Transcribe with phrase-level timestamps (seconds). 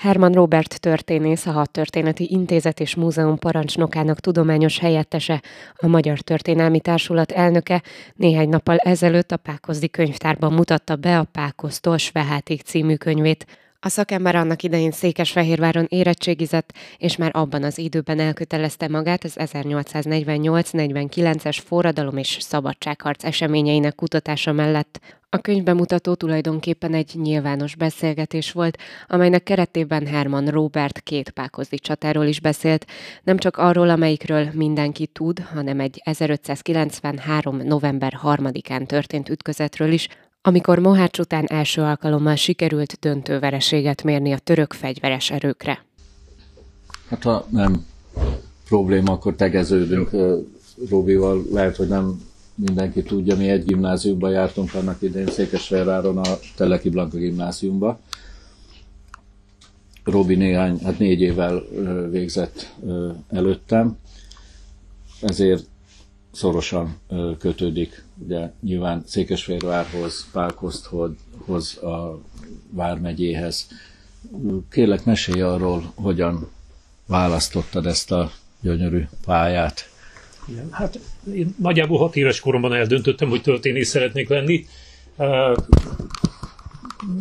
[0.00, 5.42] Herman Robert történész, a Hadtörténeti Intézet és Múzeum parancsnokának tudományos helyettese,
[5.74, 7.82] a Magyar Történelmi Társulat elnöke
[8.14, 13.46] néhány nappal ezelőtt a Pákozdi könyvtárban mutatta be a Pákoztól Svehátig című könyvét.
[13.80, 21.58] A szakember annak idején Székesfehérváron érettségizett, és már abban az időben elkötelezte magát az 1848-49-es
[21.64, 25.19] forradalom és szabadságharc eseményeinek kutatása mellett.
[25.32, 32.40] A könyvbemutató tulajdonképpen egy nyilvános beszélgetés volt, amelynek keretében Herman Robert két pákozdi csatáról is
[32.40, 32.86] beszélt,
[33.22, 37.56] nem csak arról, amelyikről mindenki tud, hanem egy 1593.
[37.56, 40.08] november 3-án történt ütközetről is,
[40.42, 45.84] amikor Mohács után első alkalommal sikerült döntő vereséget mérni a török fegyveres erőkre.
[47.08, 47.86] Hát ha nem
[48.68, 50.10] probléma, akkor tegeződünk
[50.88, 51.42] Robival.
[51.50, 52.28] Lehet, hogy nem
[52.60, 58.00] mindenki tudja, mi egy gimnáziumba jártunk annak idején Székesfehérváron a Teleki Blanka gimnáziumba.
[60.04, 61.62] Robi néhány, hát négy évvel
[62.10, 62.74] végzett
[63.28, 63.98] előttem,
[65.20, 65.64] ezért
[66.32, 66.98] szorosan
[67.38, 72.20] kötődik ugye nyilván Székesfehérvárhoz, Pálkoszthoz, a
[72.70, 73.66] Vármegyéhez.
[74.70, 76.48] Kérlek, mesélj arról, hogyan
[77.06, 78.30] választottad ezt a
[78.60, 79.88] gyönyörű pályát.
[80.50, 81.00] Igen, hát
[81.34, 84.66] én nagyjából hat éves koromban eldöntöttem, hogy történész szeretnék lenni.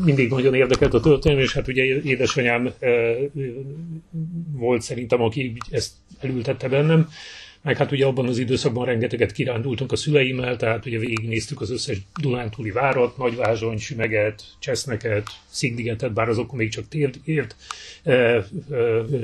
[0.03, 2.73] Mindig nagyon érdekelt a történelem, és hát ugye édesanyám
[4.51, 7.09] volt szerintem, aki ezt elültette bennem
[7.61, 11.97] meg hát ugye abban az időszakban rengeteget kirándultunk a szüleimmel, tehát ugye végignéztük az összes
[12.21, 17.55] Dunántúli várat, Nagyvázsony, Sümeget, Cseszneket, Szigdigetet, bár azok még csak tért, ért,
[18.03, 18.45] e, e,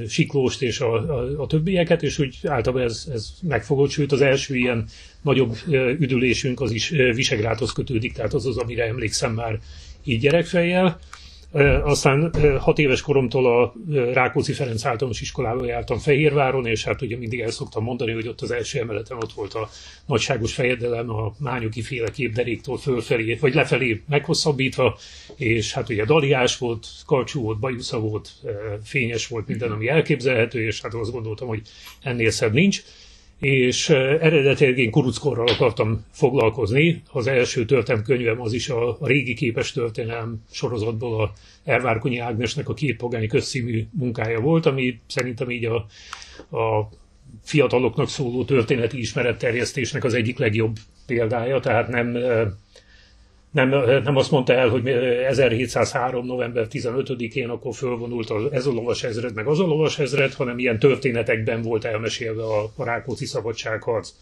[0.07, 4.56] Siklóst és a, a, a többieket, és úgy általában ez, ez megfogott, sőt az első
[4.56, 4.85] ilyen
[5.22, 5.56] nagyobb
[6.00, 9.59] üdülésünk az is Visegrádhoz kötődik, tehát az az, amire emlékszem már
[10.03, 11.00] így gyerekfejjel.
[11.83, 13.73] Aztán hat éves koromtól a
[14.13, 18.41] Rákóczi Ferenc általános iskolába jártam Fehérváron, és hát ugye mindig el szoktam mondani, hogy ott
[18.41, 19.69] az első emeleten ott volt a
[20.05, 24.97] nagyságos fejedelem, a mányoki féle képderéktől fölfelé, vagy lefelé meghosszabbítva,
[25.35, 28.31] és hát ugye daliás volt, karcsú volt, bajusza volt,
[28.83, 31.61] fényes volt minden, ami elképzelhető, és hát azt gondoltam, hogy
[32.01, 32.83] ennél szebb nincs
[33.40, 37.01] és eredetileg én kuruckorral akartam foglalkozni.
[37.12, 37.66] Az első
[38.03, 43.85] könyvem az is a, régi képes történelem sorozatból a Ervárkonyi Ágnesnek a két pogány közszímű
[43.91, 45.75] munkája volt, ami szerintem így a,
[46.57, 46.90] a
[47.44, 50.75] fiataloknak szóló történeti ismeretterjesztésnek az egyik legjobb
[51.06, 52.17] példája, tehát nem
[53.55, 53.69] nem,
[54.03, 56.25] nem azt mondta el, hogy 1703.
[56.25, 60.59] november 15-én akkor fölvonult az, ez a lovas ezred, meg az a lovas ezred, hanem
[60.59, 64.13] ilyen történetekben volt elmesélve a, a Rákóczi szabadságharc.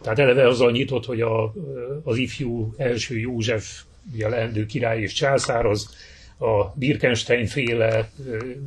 [0.00, 1.54] Tehát eleve azzal nyitott, hogy a,
[2.02, 3.82] az ifjú első József,
[4.14, 5.96] ugye leendő király és császár, az
[6.38, 8.10] a Birkenstein féle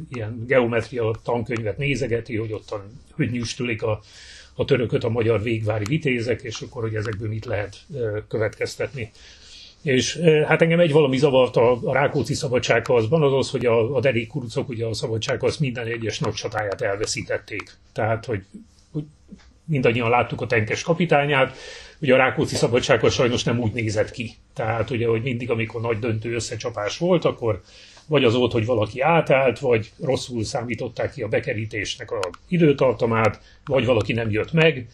[0.09, 4.01] ilyen geometria tankönyvet nézegeti, hogy ottan hogy nyüstülik a,
[4.55, 7.77] a törököt a magyar végvári vitézek, és akkor, hogy ezekből mit lehet
[8.27, 9.11] következtetni.
[9.83, 10.17] És
[10.47, 14.27] hát engem egy valami zavart a, a Rákóczi szabadságharcban, az az, hogy a, a derék
[14.27, 17.77] kurucok ugye a szabadságharc minden egyes nagy csatáját elveszítették.
[17.93, 18.43] Tehát, hogy,
[18.91, 19.03] hogy
[19.65, 21.57] mindannyian láttuk a tenkes kapitányát,
[21.99, 24.31] ugye a Rákóczi szabadságharc sajnos nem úgy nézett ki.
[24.53, 27.61] Tehát ugye, hogy mindig, amikor nagy döntő összecsapás volt, akkor
[28.07, 33.85] vagy az volt, hogy valaki átállt, vagy rosszul számították ki a bekerítésnek a időtartamát, vagy
[33.85, 34.87] valaki nem jött meg,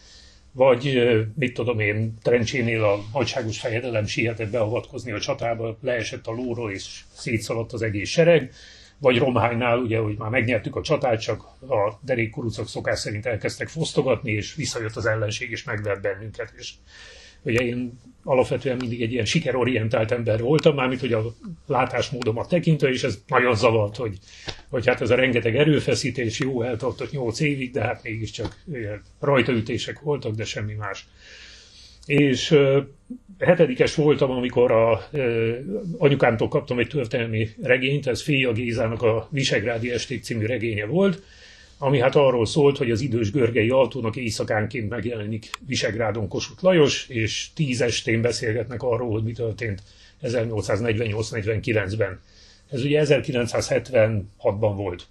[0.52, 1.02] vagy
[1.34, 7.00] mit tudom én, Trencsénél a nagyságos fejedelem sietett beavatkozni a csatába, leesett a lóról és
[7.12, 8.52] szétszaladt az egész sereg,
[8.98, 14.32] vagy Romhánynál, ugye, hogy már megnyertük a csatát, csak a derékkurucok szokás szerint elkezdtek fosztogatni,
[14.32, 16.52] és visszajött az ellenség, és megvert bennünket.
[16.56, 16.72] És
[17.42, 21.34] ugye én alapvetően mindig egy ilyen sikerorientált ember voltam, mármint hogy a
[21.66, 24.18] látásmódomat tekintve, és ez nagyon zavart, hogy,
[24.68, 28.64] hogy hát ez a rengeteg erőfeszítés jó eltartott nyolc évig, de hát mégiscsak
[29.20, 31.06] rajtaütések voltak, de semmi más.
[32.06, 32.58] És
[33.38, 35.56] hetedikes voltam, amikor a, uh,
[35.98, 41.22] anyukámtól kaptam egy történelmi regényt, ez Féja Gézának a Visegrádi Esték című regénye volt,
[41.82, 47.48] ami hát arról szólt, hogy az idős Görgei Altónak éjszakánként megjelenik Visegrádon Kossuth Lajos, és
[47.54, 49.82] tíz estén beszélgetnek arról, hogy mi történt
[50.22, 52.20] 1848-49-ben.
[52.70, 55.06] Ez ugye 1976-ban volt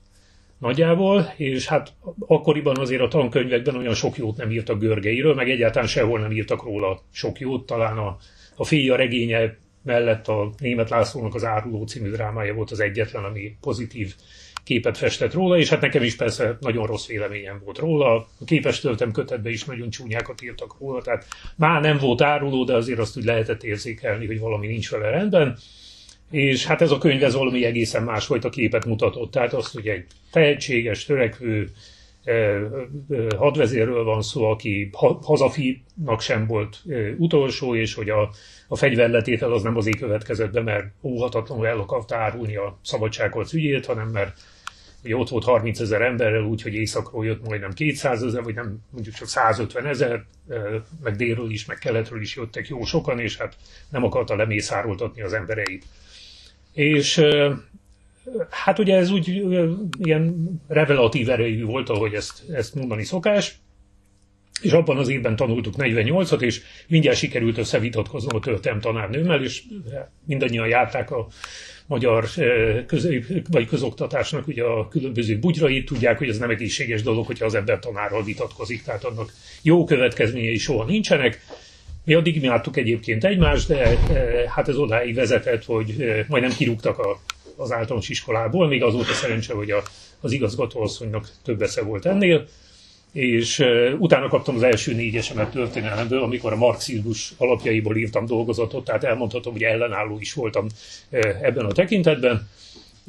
[0.57, 1.93] nagyjából, és hát
[2.27, 6.63] akkoriban azért a tankönyvekben olyan sok jót nem írtak Görgeiről, meg egyáltalán sehol nem írtak
[6.63, 8.17] róla sok jót, talán a,
[8.55, 13.57] a fia regénye mellett a Német Lászlónak az Áruló című drámája volt az egyetlen, ami
[13.61, 14.15] pozitív
[14.63, 18.15] képet festett róla, és hát nekem is persze nagyon rossz véleményem volt róla.
[18.15, 21.25] A képes töltem kötetbe is nagyon csúnyákat írtak róla, tehát
[21.55, 25.57] már nem volt áruló, de azért azt úgy lehetett érzékelni, hogy valami nincs vele rendben.
[26.31, 29.31] És hát ez a könyv ez valami egészen másfajta képet mutatott.
[29.31, 31.71] Tehát azt, hogy egy tehetséges, törekvő
[33.37, 34.89] hadvezérről van szó, aki
[35.21, 36.81] hazafinak sem volt
[37.17, 38.29] utolsó, és hogy a,
[38.67, 43.85] a fegyverletétel az nem azért következett be, mert óhatatlanul el akarta árulni a szabadságharc ügyét,
[43.85, 44.39] hanem mert
[45.03, 49.15] ugye ott volt 30 ezer emberrel, úgyhogy északról jött majdnem 200 ezer, vagy nem mondjuk
[49.15, 50.25] csak 150 ezer,
[51.03, 53.55] meg délről is, meg keletről is jöttek jó sokan, és hát
[53.89, 55.85] nem akarta lemészároltatni az embereit.
[56.73, 57.21] És
[58.49, 59.27] hát ugye ez úgy
[59.99, 63.59] ilyen revelatív erejű volt, ahogy ezt, ezt mondani szokás,
[64.61, 69.63] és abban az évben tanultuk 48-at, és mindjárt sikerült összevitatkoznom a történelem tanárnőmmel, és
[70.25, 71.27] mindannyian járták a
[71.87, 72.25] magyar
[72.85, 77.55] közép, vagy közoktatásnak ugye a különböző bugyrait, tudják, hogy ez nem egészséges dolog, hogyha az
[77.55, 81.41] ember tanárral vitatkozik, tehát annak jó következményei soha nincsenek.
[82.05, 83.97] Mi addig imádtuk egyébként egymást, de
[84.47, 85.95] hát ez odáig vezetett, hogy
[86.27, 87.19] majdnem kirúgtak a,
[87.59, 89.83] az általános iskolából, még az volt a szerencse, hogy a,
[90.19, 92.47] az igazgatóasszonynak több esze volt ennél
[93.11, 93.65] és
[93.97, 99.63] utána kaptam az első négyesemet történelemből, amikor a marxizmus alapjaiból írtam dolgozatot, tehát elmondhatom, hogy
[99.63, 100.67] ellenálló is voltam
[101.41, 102.49] ebben a tekintetben.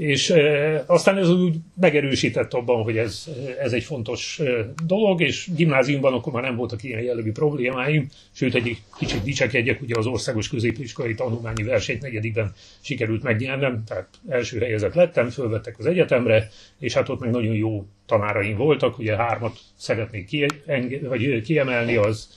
[0.01, 4.41] És e, aztán ez úgy megerősített abban, hogy ez, ez egy fontos
[4.87, 9.99] dolog, és gimnáziumban akkor már nem voltak ilyen jellegű problémáim, sőt egy kicsit dicsekedjek, ugye
[9.99, 16.49] az országos középiskolai tanulmányi versenyt negyedikben sikerült megnyernem, tehát első helyezett lettem, fölvettek az egyetemre,
[16.79, 20.47] és hát ott meg nagyon jó tanáraim voltak, ugye hármat szeretnék ki,
[21.03, 22.29] vagy kiemelni, az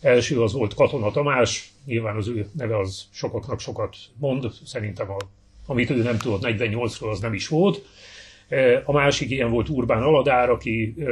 [0.00, 5.16] első az volt Katona Tamás, nyilván az ő neve az sokaknak sokat mond, szerintem a
[5.66, 7.82] amit ő nem tudott 48-ról, az nem is volt.
[8.48, 11.04] E, a másik ilyen volt Urbán Aladár, aki e,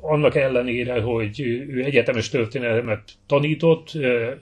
[0.00, 4.40] annak ellenére, hogy ő egyetemes történelmet tanított, e,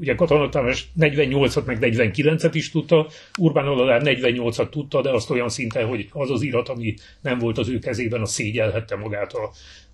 [0.00, 3.06] ugye Katona Tamás 48-at meg 49-et is tudta,
[3.38, 7.58] Urbán Aladár 48-at tudta, de azt olyan szinten, hogy az az irat, ami nem volt
[7.58, 9.50] az ő kezében, az szégyelhette magát a,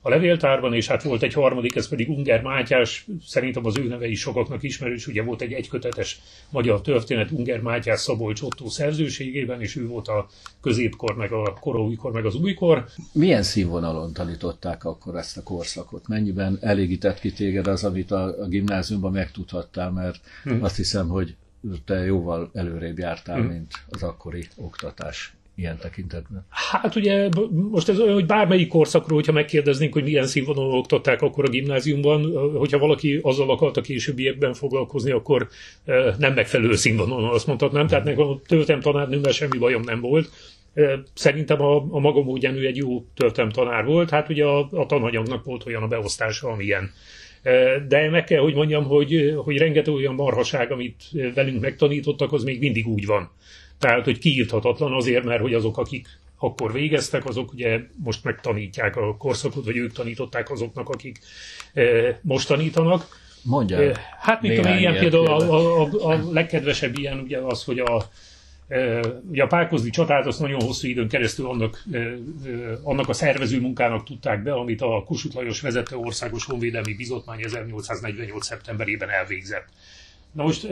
[0.07, 4.07] a levéltárban, és hát volt egy harmadik, ez pedig Unger Mátyás, szerintem az ő neve
[4.07, 6.21] is sokaknak ismerős, ugye volt egy egykötetes
[6.51, 10.27] magyar történet Unger Mátyás Szabolcs Otto szerzőségében, és ő volt a
[10.61, 12.87] középkor, meg a koróikor, meg az újkor.
[13.13, 16.09] Milyen színvonalon tanították akkor ezt a korszakot?
[16.09, 20.63] Mennyiben elégített ki téged az, amit a, a gimnáziumban megtudhattál, mert hmm.
[20.63, 21.37] azt hiszem, hogy
[21.85, 23.47] te jóval előrébb jártál, hmm.
[23.47, 26.47] mint az akkori oktatás ilyen tekintetben?
[26.73, 27.29] Hát ugye
[27.71, 32.51] most ez olyan, hogy bármelyik korszakról, hogyha megkérdeznénk, hogy milyen színvonalon oktatták akkor a gimnáziumban,
[32.57, 35.49] hogyha valaki azzal akarta későbbiekben foglalkozni, akkor
[36.19, 37.87] nem megfelelő színvonalon azt mondhatnám.
[37.87, 40.31] Tehát nekem a töltem tanárnőmmel semmi bajom nem volt.
[41.15, 45.45] Szerintem a, a maga módján egy jó töltem tanár volt, hát ugye a, a tananyagnak
[45.45, 46.91] volt olyan a beosztása, amilyen.
[47.89, 51.03] De meg kell, hogy mondjam, hogy, hogy rengeteg olyan marhaság, amit
[51.35, 53.31] velünk megtanítottak, az még mindig úgy van.
[53.79, 56.09] Tehát, hogy kiírthatatlan azért, mert hogy azok, akik
[56.39, 61.19] akkor végeztek, azok ugye most megtanítják a korszakot, vagy ők tanították azoknak, akik
[62.21, 63.23] most tanítanak.
[63.43, 63.93] Mondja.
[64.19, 68.05] Hát, mit tudom, ilyen például a, a, a legkedvesebb ilyen ugye az, hogy a,
[69.29, 71.85] ugye a Pálkozdi csatát azt nagyon hosszú időn keresztül annak,
[72.83, 78.47] annak a szervező munkának tudták be, amit a Kossuth Lajos vezette Országos Honvédelmi Bizotmány 1848.
[78.47, 79.69] szeptemberében elvégzett.
[80.33, 80.69] Na most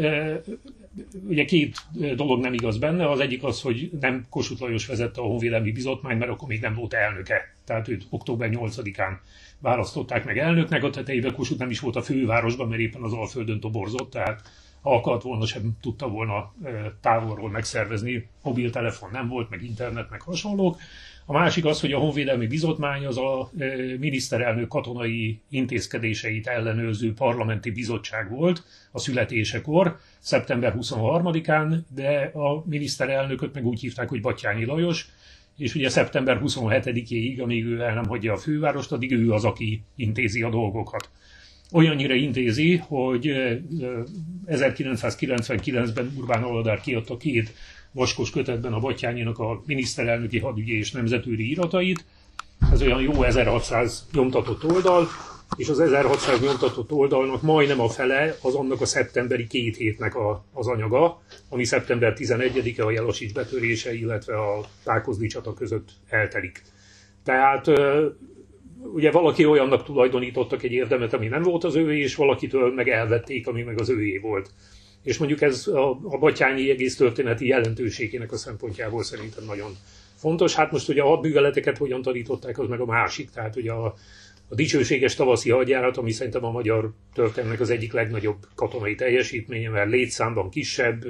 [1.27, 1.77] ugye két
[2.15, 6.17] dolog nem igaz benne, az egyik az, hogy nem Kossuth Lajos vezette a Honvédelmi Bizottmány,
[6.17, 7.55] mert akkor még nem volt elnöke.
[7.65, 9.19] Tehát őt október 8-án
[9.59, 13.61] választották meg elnöknek, a tetejében Kossuth nem is volt a fővárosban, mert éppen az Alföldön
[13.61, 14.41] toborzott, tehát
[14.83, 16.55] ha akart volna, sem tudta volna
[17.01, 20.77] távolról megszervezni, mobiltelefon nem volt, meg internet, meg hasonlók.
[21.27, 23.51] A másik az, hogy a Honvédelmi Bizottmány az a
[23.99, 33.67] miniszterelnök katonai intézkedéseit ellenőrző parlamenti bizottság volt a születésekor, szeptember 23-án, de a miniszterelnököt meg
[33.67, 35.09] úgy hívták, hogy Batyányi Lajos,
[35.57, 39.83] és ugye szeptember 27-éig, amíg ő el nem hagyja a fővárost, addig ő az, aki
[39.97, 41.11] intézi a dolgokat.
[41.73, 43.33] Olyannyira intézi, hogy
[44.47, 47.55] 1999-ben Urbán Oladár kiadta két
[47.93, 52.05] vaskos kötetben a Batyányinak a miniszterelnöki hadügyi és nemzetőri iratait.
[52.73, 55.09] Ez olyan jó 1600 nyomtatott oldal,
[55.57, 60.45] és az 1600 nyomtatott oldalnak majdnem a fele az annak a szeptemberi két hétnek a,
[60.53, 66.63] az anyaga, ami szeptember 11-e a Jelosics betörése, illetve a Tákozdi csata között eltelik.
[67.25, 67.67] Tehát
[68.83, 73.47] ugye valaki olyannak tulajdonítottak egy érdemet, ami nem volt az ővé, és valakitől meg elvették,
[73.47, 74.51] ami meg az ővé volt.
[75.03, 79.77] és mondjuk ez a, a Batyányi egész történeti jelentőségének a szempontjából szerintem nagyon
[80.17, 80.55] fontos.
[80.55, 83.31] Hát most ugye a hadműveleteket hogyan tanították, az meg a másik.
[83.31, 83.95] Tehát ugye a,
[84.49, 89.91] a dicsőséges tavaszi hadjárat, ami szerintem a magyar történelmek az egyik legnagyobb katonai teljesítménye, mert
[89.91, 91.05] létszámban kisebb,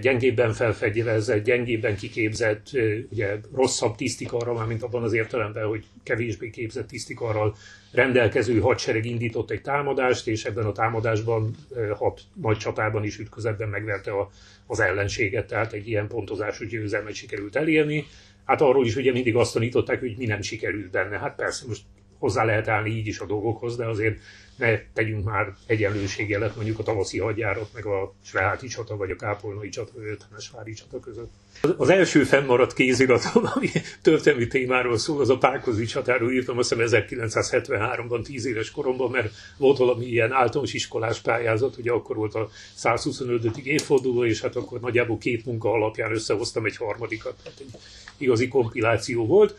[0.00, 2.66] gyengébben felfegyverezett, gyengébben kiképzett,
[3.10, 7.56] ugye rosszabb tisztikarra, már mint abban az értelemben, hogy kevésbé képzett tisztikarral
[7.92, 11.54] rendelkező hadsereg indított egy támadást, és ebben a támadásban
[11.94, 14.30] hat nagy csatában is ütközetben megverte a,
[14.66, 18.04] az ellenséget, tehát egy ilyen pontozásos győzelmet sikerült elérni.
[18.44, 21.18] Hát arról is ugye mindig azt tanították, hogy mi nem sikerült benne.
[21.18, 21.82] Hát persze most
[22.18, 24.18] hozzá lehet állni így is a dolgokhoz, de azért
[24.56, 29.68] ne tegyünk már egyenlőségjelet mondjuk a tavaszi hadjárat, meg a Sváti csata, vagy a Kápolnai
[29.68, 31.30] csata, vagy a 50 csata között.
[31.76, 33.68] Az első fennmaradt kéziratom, ami
[34.02, 39.32] történelmi témáról szól, az a Pákozi csatáról írtam, azt hiszem 1973-ban, 10 éves koromban, mert
[39.56, 43.56] volt valami ilyen általános iskolás pályázat, ugye akkor volt a 125.
[43.56, 47.80] évforduló, és hát akkor nagyjából két munka alapján összehoztam egy harmadikat, tehát egy
[48.16, 49.56] igazi kompiláció volt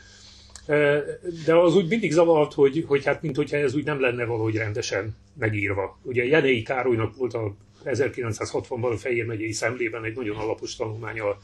[1.46, 4.56] de az úgy mindig zavart, hogy, hogy hát mint hogyha ez úgy nem lenne valahogy
[4.56, 6.00] rendesen megírva.
[6.04, 7.56] Ugye Jenei Károlynak volt a
[7.86, 11.38] 1960-ban a Fejér megyei szemlében egy nagyon alapos tanulmánya a,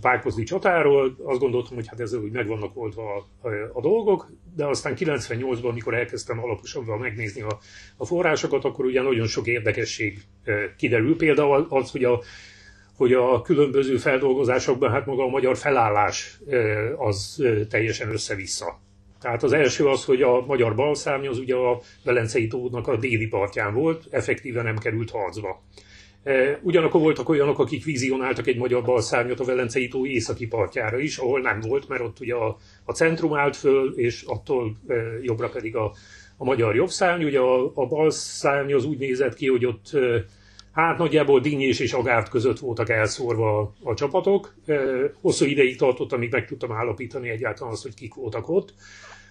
[0.00, 1.16] Párkozdi csatáról.
[1.24, 4.94] Azt gondoltam, hogy hát ezzel úgy meg vannak oldva a, a, a dolgok, de aztán
[4.98, 7.58] 98-ban, amikor elkezdtem alaposabban megnézni a,
[7.96, 10.22] a forrásokat, akkor ugye nagyon sok érdekesség
[10.76, 11.16] kiderül.
[11.16, 12.22] Például az, hogy a
[12.96, 16.38] hogy a különböző feldolgozásokban hát maga a magyar felállás
[16.96, 18.82] az teljesen össze-vissza.
[19.20, 23.26] Tehát az első az, hogy a magyar balszárny az ugye a Velencei tónak a déli
[23.26, 25.62] partján volt, effektíve nem került harcba.
[26.62, 31.40] Ugyanakkor voltak olyanok, akik vizionáltak egy magyar balszárnyat a Velencei tó északi partjára is, ahol
[31.40, 34.76] nem volt, mert ott ugye a, a centrum állt föl, és attól
[35.22, 35.92] jobbra pedig a,
[36.36, 37.24] a magyar jobbszárny.
[37.24, 39.90] Ugye a, a balszárny az úgy nézett ki, hogy ott
[40.74, 44.54] Hát nagyjából Dinnyés és Agárt között voltak elszórva a, a csapatok.
[45.20, 48.74] Hosszú ideig tartott, amíg meg tudtam állapítani egyáltalán azt, hogy kik voltak ott.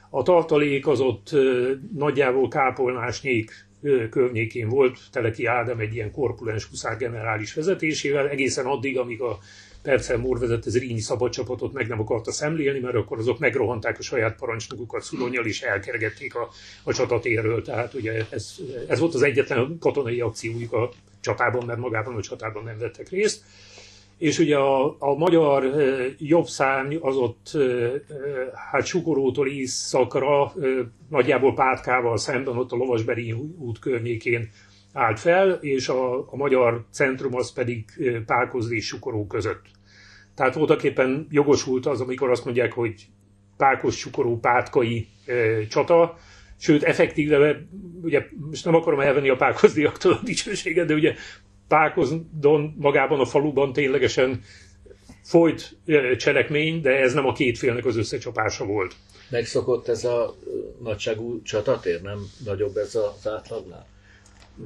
[0.10, 1.30] A tartalék az ott
[1.96, 3.66] nagyjából kápolnásnyék
[4.10, 9.40] környékén volt, Teleki Ádám egy ilyen korpulens huszárgenerális vezetésével, egészen addig, amíg a
[9.82, 14.36] Percel Mór vezette Zrínyi szabadcsapatot meg nem akarta szemlélni, mert akkor azok megrohanták a saját
[14.36, 16.50] parancsnokukat Szulonyal, és elkergették a,
[16.84, 17.62] a csatatérről.
[17.62, 18.56] Tehát ugye ez,
[18.88, 20.92] ez volt az egyetlen katonai akciójuk a
[21.24, 23.44] csatában, mert magában a csatában nem vettek részt.
[24.18, 25.66] És ugye a, a magyar
[26.18, 27.52] jobb szárny az ott
[28.72, 30.54] hát Sukorótól északra,
[31.10, 34.50] nagyjából Pátkával szemben, ott a Lovasberi út környékén
[34.94, 37.86] állt fel, és a, a magyar centrum az pedig
[38.26, 39.66] Pálkozdi és Sukoró között.
[40.36, 43.08] Tehát voltak éppen jogosult az, amikor azt mondják, hogy
[43.58, 46.18] Pákos, Sukoró, Pátkai e, csata,
[46.64, 47.66] sőt, effektíve,
[48.02, 51.16] ugye most nem akarom elvenni a Pákozdiaktól a dicsőséget, de ugye
[51.68, 54.42] Pákozdon magában a faluban ténylegesen
[55.24, 55.78] folyt
[56.18, 58.96] cselekmény, de ez nem a két félnek az összecsapása volt.
[59.30, 60.36] Megszokott ez a
[60.84, 63.88] nagyságú csatatér, nem nagyobb ez az átlagnál?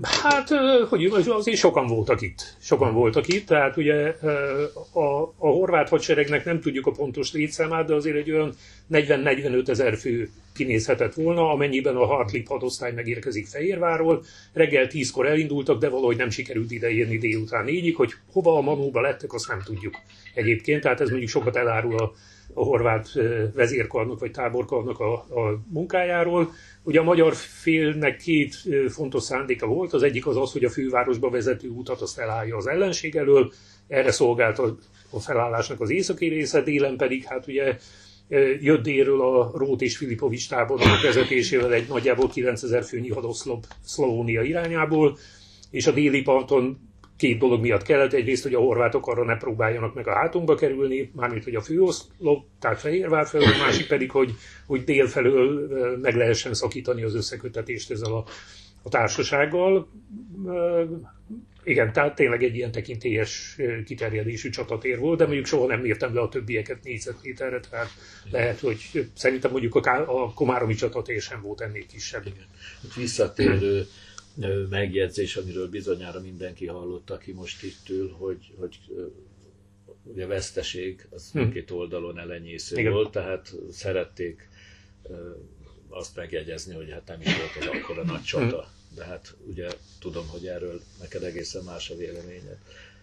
[0.01, 0.49] Hát,
[0.89, 2.55] hogy azért sokan voltak itt.
[2.59, 4.15] Sokan voltak itt, tehát ugye
[4.91, 8.53] a, a horvát hadseregnek nem tudjuk a pontos létszámát, de azért egy olyan
[8.91, 14.23] 40-45 ezer fő kinézhetett volna, amennyiben a Hartlip hadosztály megérkezik Fehérvárról.
[14.53, 19.33] Reggel 10-kor elindultak, de valahogy nem sikerült ideérni délután négyig, hogy hova a Manóba lettek,
[19.33, 19.95] azt nem tudjuk
[20.33, 20.81] egyébként.
[20.81, 22.11] Tehát ez mondjuk sokat elárul a,
[22.53, 23.09] a horvát
[23.53, 26.51] vezérkarnak vagy táborkarnak a, a munkájáról.
[26.83, 28.55] Ugye a magyar félnek két
[28.89, 32.67] fontos szándéka volt, az egyik az az, hogy a fővárosba vezető utat azt elállja az
[32.67, 33.51] ellenség elől,
[33.87, 34.77] erre szolgált a,
[35.09, 37.77] a felállásnak az északi része, délen pedig hát ugye
[38.59, 45.17] jött délről a Rót és Filipovics tábornok vezetésével egy nagyjából 9000 főnyi hadoszlop Szlónia irányából,
[45.71, 46.77] és a déli parton
[47.17, 48.13] két dolog miatt kellett.
[48.13, 52.45] Egyrészt, hogy a horvátok arra ne próbáljanak meg a hátunkba kerülni, mármint, hogy a főoszlop,
[52.59, 54.31] tehát Fehérvár felől, a másik pedig, hogy,
[54.65, 55.67] hogy dél felől
[56.01, 58.23] meg lehessen szakítani az összekötetést ezzel a,
[58.83, 59.87] a társasággal.
[61.67, 66.21] Igen, tehát tényleg egy ilyen tekintélyes kiterjedésű csatatér volt, de mondjuk soha nem mértem le
[66.21, 67.89] a többieket négyzetméterre, tehát
[68.31, 72.25] lehet, hogy szerintem mondjuk a, a komáromi csatatér sem volt ennél kisebb.
[72.25, 72.45] Igen.
[72.95, 73.85] Visszatérő
[74.69, 78.77] megjegyzés, amiről bizonyára mindenki hallott, aki most itt ül, hogy, hogy
[80.03, 81.49] ugye a veszteség az hm.
[81.49, 82.91] két oldalon elenyésző Igen.
[82.91, 84.49] volt, tehát szerették
[85.89, 88.61] azt megjegyezni, hogy hát nem is volt az akkor a nagy csata.
[88.61, 88.76] Hm.
[88.97, 89.67] De hát ugye
[89.99, 92.57] tudom, hogy erről neked egészen más a véleményed.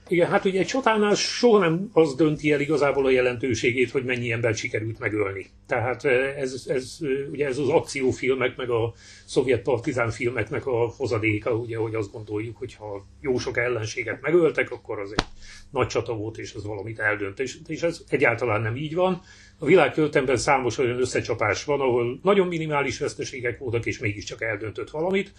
[0.09, 4.33] Igen, hát ugye egy csatánál soha nem az dönti el igazából a jelentőségét, hogy mennyi
[4.33, 5.47] ember sikerült megölni.
[5.67, 6.99] Tehát ez, ez,
[7.31, 12.57] ugye ez az akciófilmek, meg a szovjet partizán filmeknek a hozadéka, ugye, hogy azt gondoljuk,
[12.57, 15.25] hogy ha jó sok ellenséget megöltek, akkor az egy
[15.71, 17.41] nagy csata volt, és az valamit eldönt.
[17.41, 19.23] És, és ez egyáltalán nem így van.
[19.59, 24.91] A világ történelemben számos olyan összecsapás van, ahol nagyon minimális veszteségek voltak, és mégiscsak eldöntött
[24.91, 25.33] valamit.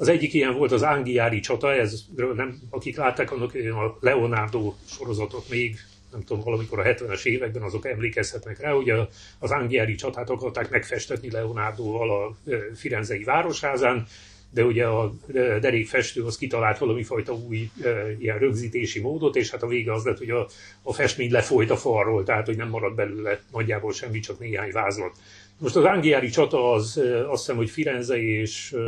[0.00, 5.48] Az egyik ilyen volt az Angiári csata, ez, nem, akik látták annak a Leonardo sorozatot
[5.48, 5.76] még,
[6.12, 8.92] nem tudom, valamikor a 70-es években azok emlékezhetnek rá, hogy
[9.38, 12.36] az Angiári csatát akarták megfestetni Leonardoval a
[12.74, 14.06] Firenzei városházán,
[14.50, 15.14] de ugye a
[15.60, 17.70] derékfestő az kitalált valami fajta új
[18.18, 20.48] ilyen rögzítési módot, és hát a vége az lett, hogy a,
[20.82, 25.16] a festmény lefolyt a falról, tehát hogy nem maradt belőle nagyjából semmi, csak néhány vázlat.
[25.58, 28.82] Most az Angiári csata az azt hiszem, hogy Firenze és uh,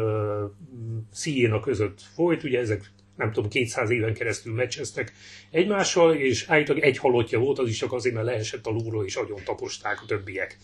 [1.15, 5.13] Siena között folyt, ugye ezek nem tudom, 200 éven keresztül meccseztek
[5.51, 9.17] egymással, és állítólag egy halottja volt, az is csak azért, mert leesett a lúról, és
[9.17, 10.57] agyon taposták a többiek.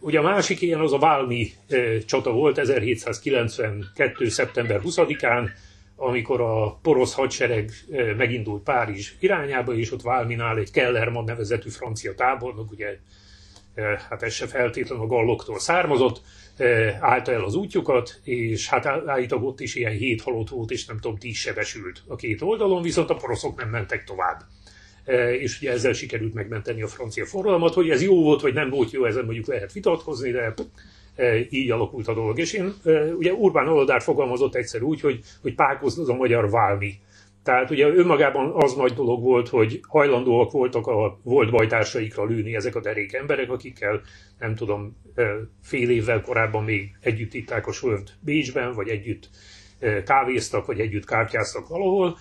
[0.00, 1.52] Ugye a másik ilyen az a Válmi
[2.06, 4.28] csata volt 1792.
[4.28, 5.48] szeptember 20-án,
[5.96, 7.70] amikor a porosz hadsereg
[8.16, 12.98] megindult Párizs irányába, és ott Válminál egy Kellerman nevezetű francia tábornok, ugye
[14.08, 16.22] hát ez se feltétlenül a galloktól származott,
[17.00, 20.98] állta el az útjukat, és hát állítólag ott is ilyen hét halott volt, és nem
[20.98, 24.42] tudom, tíz sebesült a két oldalon, viszont a poroszok nem mentek tovább.
[25.38, 28.90] És ugye ezzel sikerült megmenteni a francia forradalmat, hogy ez jó volt, vagy nem volt
[28.90, 30.54] jó, ezen mondjuk lehet vitatkozni, de
[31.50, 32.38] így alakult a dolog.
[32.38, 32.74] És én,
[33.18, 37.00] ugye Urbán Oldár fogalmazott egyszer úgy, hogy, hogy pákozd az a magyar válni
[37.42, 42.74] tehát ugye önmagában az nagy dolog volt, hogy hajlandóak voltak a volt bajtársaikra lőni ezek
[42.74, 44.00] a derék emberek, akikkel
[44.38, 44.96] nem tudom,
[45.62, 49.30] fél évvel korábban még együtt itták a sört Bécsben, vagy együtt
[50.04, 52.18] kávéztak, vagy együtt kártyáztak valahol.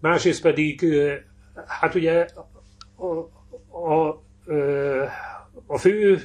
[0.00, 0.84] Másrészt pedig,
[1.66, 2.26] hát ugye
[2.96, 3.08] a,
[3.90, 4.22] a,
[5.66, 6.18] a fő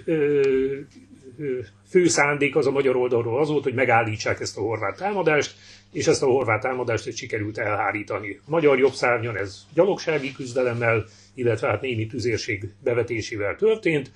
[1.90, 5.56] fő szándék az a magyar oldalról az volt, hogy megállítsák ezt a horvát támadást,
[5.96, 8.40] és ezt a horvát támadást egy sikerült elhárítani.
[8.46, 14.12] Magyar jobbszárnyon ez gyalogsági küzdelemmel, illetve hát némi tüzérség bevetésével történt.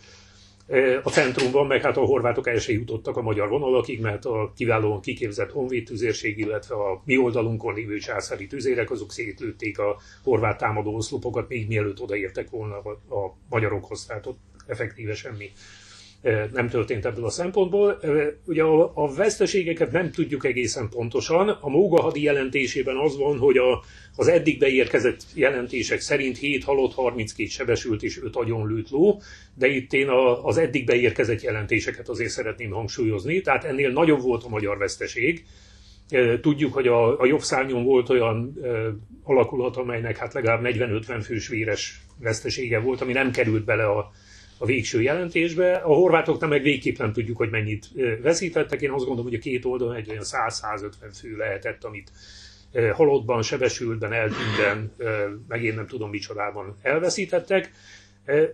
[1.03, 5.01] A centrumban meg hát a horvátok el se jutottak a magyar vonalakig, mert a kiválóan
[5.01, 10.95] kiképzett honvéd tüzérség, illetve a mi oldalunkon lévő császári tüzérek, azok szétlőtték a horvát támadó
[10.95, 15.51] oszlopokat, még mielőtt odaértek volna a magyarokhoz, tehát ott effektíve semmi
[16.53, 17.99] nem történt ebből a szempontból.
[18.45, 21.49] Ugye a, a veszteségeket nem tudjuk egészen pontosan.
[21.49, 23.83] A Móga hadi jelentésében az van, hogy a,
[24.15, 29.21] az eddig beérkezett jelentések szerint 7 halott, 32 sebesült és 5 agyonlőtt ló,
[29.55, 34.43] de itt én a, az eddig beérkezett jelentéseket azért szeretném hangsúlyozni, tehát ennél nagyobb volt
[34.43, 35.45] a magyar veszteség.
[36.41, 38.67] Tudjuk, hogy a, a jobb szárnyon volt olyan e,
[39.23, 44.11] alakulat, amelynek hát legalább 40-50 fős véres vesztesége volt, ami nem került bele a,
[44.59, 45.73] a végső jelentésbe.
[45.73, 47.89] A horvátoknál meg végképp nem tudjuk, hogy mennyit
[48.21, 48.81] veszítettek.
[48.81, 52.11] Én azt gondolom, hogy a két oldalon egy olyan 100-150 fő lehetett, amit
[52.93, 54.93] halottban, sebesültben, eltűnben,
[55.47, 57.71] meg én nem tudom micsodában elveszítettek.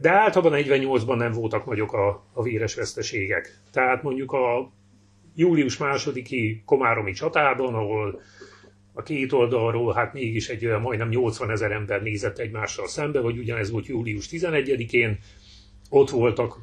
[0.02, 3.60] De általában 48-ban nem voltak nagyok a, a véres veszteségek.
[3.72, 4.72] Tehát mondjuk a
[5.36, 8.22] július másodiki Komáromi csatában, ahol
[8.94, 13.38] a két oldalról hát mégis egy olyan majdnem 80 ezer ember nézett egymással szembe, vagy
[13.38, 15.20] ugyanez volt július 11-én,
[15.90, 16.60] ott voltak,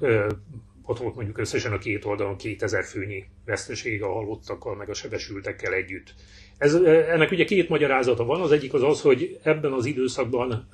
[0.82, 5.72] ott volt mondjuk összesen a két oldalon 2000 főnyi veszteség a halottakkal, meg a sebesültekkel
[5.72, 6.14] együtt.
[6.58, 10.68] Ez, ennek ugye két magyarázata van, az egyik az az, hogy ebben az időszakban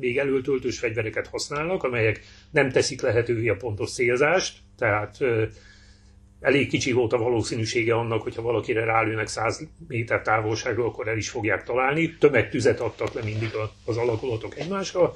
[0.00, 5.18] még előtöltős fegyvereket használnak, amelyek nem teszik lehetővé a pontos célzást, tehát
[6.40, 11.28] elég kicsi volt a valószínűsége annak, hogyha valakire rálőnek 100 méter távolságról, akkor el is
[11.28, 12.16] fogják találni.
[12.18, 13.50] Tömegtüzet adtak le mindig
[13.84, 15.12] az alakulatok egymásra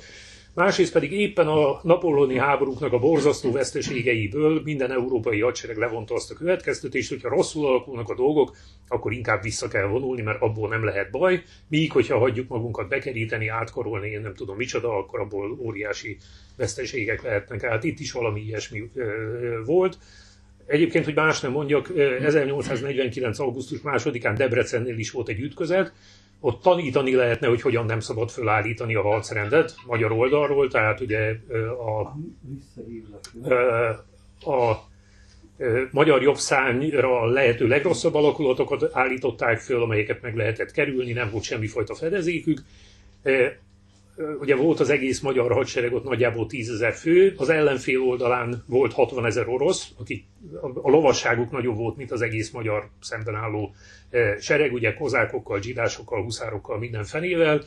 [0.57, 6.35] másrészt pedig éppen a napolóni háborúknak a borzasztó veszteségeiből minden európai hadsereg levonta azt a
[6.35, 8.57] következtetést, hogy ha rosszul alakulnak a dolgok,
[8.89, 13.49] akkor inkább vissza kell vonulni, mert abból nem lehet baj, míg hogyha hagyjuk magunkat bekeríteni,
[13.49, 16.17] átkorolni, én nem tudom micsoda, akkor abból óriási
[16.57, 17.63] veszteségek lehetnek.
[17.63, 18.91] Hát itt is valami ilyesmi
[19.65, 19.99] volt.
[20.67, 21.91] Egyébként, hogy más nem mondjak,
[22.21, 23.39] 1849.
[23.39, 25.93] augusztus másodikán Debrecennél is volt egy ütközet,
[26.41, 31.37] ott tanítani lehetne, hogy hogyan nem szabad fölállítani a harcrendet magyar oldalról, tehát ugye
[31.79, 32.17] a,
[34.51, 34.89] a, a
[35.91, 41.95] magyar jobbszányra a lehető legrosszabb alakulatokat állították föl, amelyeket meg lehetett kerülni, nem volt semmifajta
[41.95, 42.61] fedezékük
[44.41, 48.93] ugye volt az egész magyar hadsereg, ott nagyjából 10 ezer fő, az ellenfél oldalán volt
[48.93, 50.25] 60 ezer orosz, akik
[50.61, 53.75] a lovasságuk nagyobb volt, mint az egész magyar szemben álló
[54.41, 57.65] sereg, ugye kozákokkal, zsidásokkal, huszárokkal, minden fenével,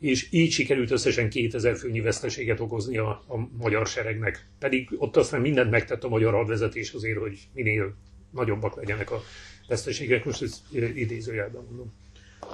[0.00, 4.46] és így sikerült összesen 2000 főnyi veszteséget okozni a, a magyar seregnek.
[4.58, 7.94] Pedig ott aztán mindent megtett a magyar hadvezetés azért, hogy minél
[8.30, 9.22] nagyobbak legyenek a
[9.68, 10.58] veszteségek, most ezt
[10.94, 11.92] idézőjelben mondom.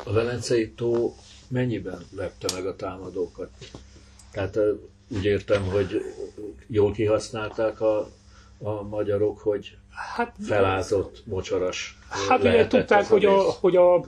[0.05, 1.15] A Velencei tó
[1.49, 3.51] mennyiben lepte meg a támadókat?
[4.33, 4.59] Tehát
[5.09, 6.03] úgy értem, hogy
[6.67, 8.11] jól kihasználták a,
[8.59, 14.05] a magyarok, hogy hát, felázott, mocsaras Hát ugye tudták, hogy a, hogy, a,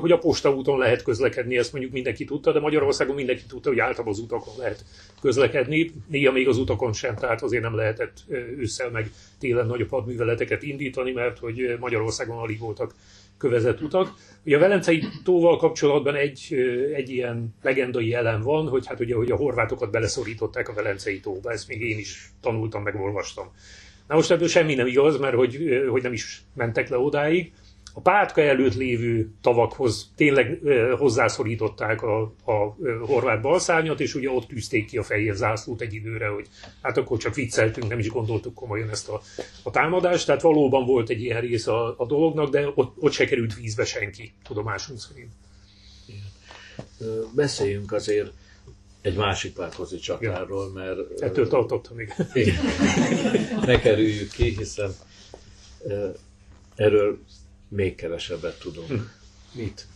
[0.00, 4.12] hogy a postaúton lehet közlekedni, ezt mondjuk mindenki tudta, de Magyarországon mindenki tudta, hogy általában
[4.12, 4.84] az utakon lehet
[5.20, 8.16] közlekedni, néha még az utakon sem, tehát azért nem lehetett
[8.58, 12.94] ősszel meg télen nagyobb hadműveleteket indítani, mert hogy Magyarországon alig voltak
[13.42, 14.14] kövezett utak.
[14.44, 16.54] Ugye a Velencei tóval kapcsolatban egy,
[16.94, 21.52] egy ilyen legendai elem van, hogy hát ugye hogy a horvátokat beleszorították a Velencei tóba,
[21.52, 23.52] ezt még én is tanultam, meg olvastam.
[24.08, 27.52] Na most ebből semmi nem igaz, mert hogy, hogy nem is mentek le odáig.
[27.94, 30.60] A pátka előtt lévő tavakhoz tényleg
[30.98, 32.76] hozzászorították a, a
[33.06, 36.46] horvát balszárnyat, és ugye ott tűzték ki a fehér zászlót egy időre, hogy
[36.82, 39.22] hát akkor csak vicceltünk, nem is gondoltuk komolyan ezt a,
[39.62, 43.24] a támadást, tehát valóban volt egy ilyen rész a, a dolognak, de ott, ott se
[43.24, 45.30] került vízbe senki, tudomásunk szerint.
[47.34, 48.32] Beszéljünk azért
[49.00, 51.20] egy másik párthozi csatáról, mert...
[51.20, 52.14] Ettől tartottam, még.
[53.66, 54.94] Ne kerüljük ki, hiszen
[56.74, 57.18] erről
[57.72, 58.88] még kevesebbet tudunk.
[58.88, 59.00] Hm.
[59.52, 59.86] Mit?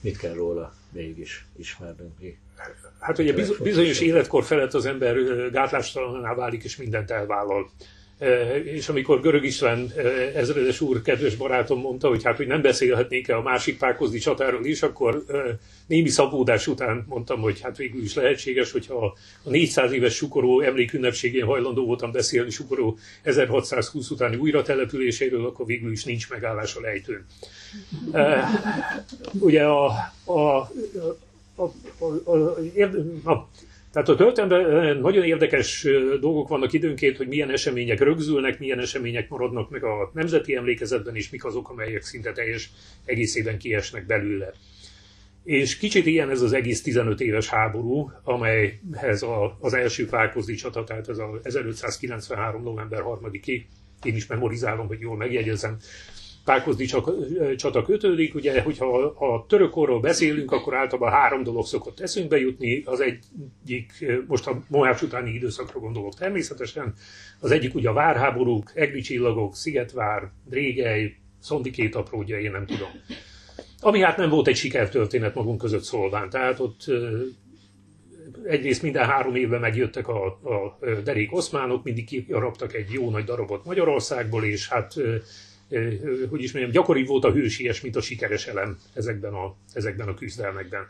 [0.00, 2.38] Mit kell róla mégis ismernünk mi?
[2.98, 5.16] Hát ugye bizonyos életkor felett az ember
[5.50, 7.70] gátlástalaná válik, és mindent elvállal.
[8.64, 9.92] És amikor Görög István
[10.34, 14.82] ezredes úr, kedves barátom mondta, hogy hát, hogy nem beszélhetnék-e a másik Pákozdi csatáról is,
[14.82, 15.24] akkor
[15.86, 21.44] némi szabódás után mondtam, hogy hát végül is lehetséges, hogyha a 400 éves Sukoró emlékünnepségén
[21.44, 27.26] hajlandó voltam beszélni Sukoró 1620 utáni újratelepüléséről, akkor végül is nincs megállás a lejtőn.
[29.38, 29.86] Ugye a,
[30.24, 30.70] a, a,
[31.54, 31.64] a,
[31.98, 32.32] a,
[33.24, 33.48] a, a
[33.92, 35.86] tehát a történelemben nagyon érdekes
[36.20, 41.30] dolgok vannak időnként, hogy milyen események rögzülnek, milyen események maradnak meg a nemzeti emlékezetben, és
[41.30, 42.70] mik azok, amelyek szinte teljes
[43.04, 44.52] egészében kiesnek belőle.
[45.44, 50.84] És kicsit ilyen ez az egész 15 éves háború, amelyhez a, az első Fákozdi csata,
[50.84, 52.62] tehát ez a 1593.
[52.62, 53.62] november 3-i,
[54.02, 55.76] én is memorizálom, hogy jól megjegyezem,
[56.44, 56.84] Párkozdi
[57.56, 58.34] csata kötődik.
[58.34, 62.82] Ugye, hogyha a törökkorról beszélünk, akkor általában három dolog szokott eszünkbe jutni.
[62.84, 66.94] Az egyik, most a Mohács utáni időszakra gondolok természetesen,
[67.40, 72.88] az egyik ugye a várháborúk, egri csillagok, Szigetvár, Drégely, Szondi két apródja, én nem tudom.
[73.80, 76.30] Ami hát nem volt egy sikertörténet magunk között szólván.
[76.30, 76.84] Tehát ott
[78.44, 83.64] egyrészt minden három évben megjöttek a, a derék oszmánok, mindig kiaraptak egy jó nagy darabot
[83.64, 84.94] Magyarországból, és hát
[86.30, 90.14] hogy is mondjam, gyakori volt a hősies, mint a sikeres elem ezekben a, ezekben a
[90.14, 90.88] küzdelmekben.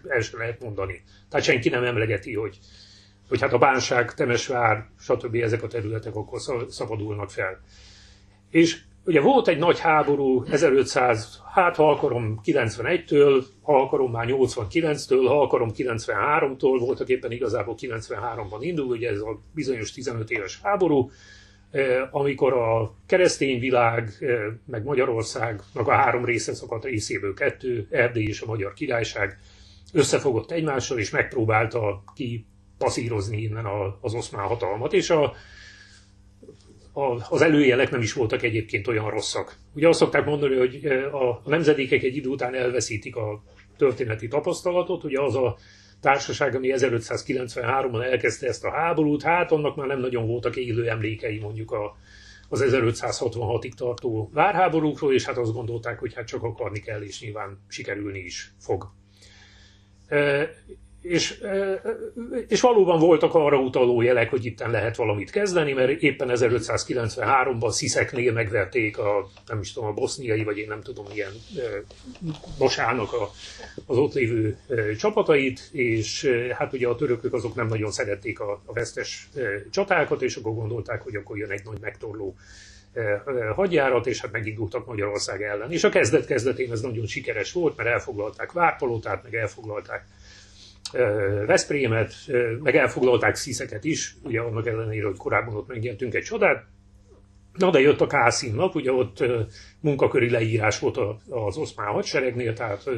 [0.09, 1.03] el sem lehet mondani.
[1.29, 2.59] Tehát senki nem emlegeti, hogy,
[3.29, 5.35] hogy hát a Bánság, Temesvár, stb.
[5.35, 7.61] ezek a területek akkor szabadulnak fel.
[8.51, 15.25] És ugye volt egy nagy háború 1500, hát ha akarom 91-től, ha akarom már 89-től,
[15.27, 21.11] ha akarom 93-tól, voltak éppen igazából 93-ban indul, ugye ez a bizonyos 15 éves háború,
[22.11, 24.11] amikor a keresztény világ,
[24.67, 29.39] meg Magyarországnak a három része szakadt részéből kettő, Erdély és a Magyar Királyság
[29.93, 32.47] összefogott egymással, és megpróbálta ki
[32.79, 33.67] passzírozni innen
[34.01, 35.35] az oszmán hatalmat, és a,
[36.93, 39.57] a, az előjelek nem is voltak egyébként olyan rosszak.
[39.75, 43.43] Ugye azt szokták mondani, hogy a nemzedékek egy idő után elveszítik a
[43.77, 45.57] történeti tapasztalatot, ugye az a
[46.05, 51.39] társaság, ami 1593-ban elkezdte ezt a háborút, hát annak már nem nagyon voltak élő emlékei
[51.39, 51.97] mondjuk a,
[52.49, 57.65] az 1566-ig tartó várháborúkról, és hát azt gondolták, hogy hát csak akarni kell, és nyilván
[57.69, 58.93] sikerülni is fog.
[61.05, 61.41] És,
[62.49, 68.33] és valóban voltak arra utaló jelek, hogy itt lehet valamit kezdeni, mert éppen 1593-ban Sziszeknél
[68.33, 71.33] megverték a, nem is tudom, a boszniai, vagy én nem tudom, milyen
[72.59, 73.31] Bosának a,
[73.87, 74.59] az ott lévő
[74.99, 79.29] csapatait, és hát ugye a törökök azok nem nagyon szerették a, a vesztes
[79.71, 82.37] csatákat, és akkor gondolták, hogy akkor jön egy nagy megtorló
[83.55, 85.73] hadjárat, és hát megindultak Magyarország ellen.
[85.73, 90.05] És a kezdet-kezdetén ez nagyon sikeres volt, mert elfoglalták Várpalotát, meg elfoglalták
[91.47, 92.15] Veszprémet,
[92.63, 96.65] meg elfoglalták Sziszeket is, ugye annak ellenére, hogy korábban ott megnyertünk egy csodát.
[97.55, 99.25] Na de jött a Kászin nap, ugye ott
[99.81, 102.91] munkaköri leírás volt az oszmán hadseregnél, tehát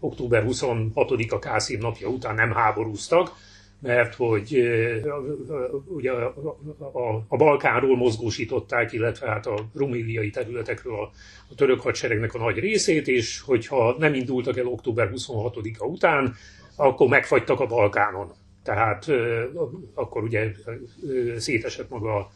[0.00, 3.30] október 26-a Kászin napja után nem háborúztak,
[3.80, 4.68] mert hogy
[5.86, 6.34] ugye a,
[6.92, 11.10] a, a Balkánról mozgósították, illetve hát a rumíliai területekről a,
[11.50, 16.34] a török hadseregnek a nagy részét, és hogyha nem indultak el október 26-a után,
[16.76, 18.32] akkor megfagytak a Balkánon.
[18.62, 19.06] Tehát
[19.94, 20.50] akkor ugye
[21.36, 22.30] szétesett maga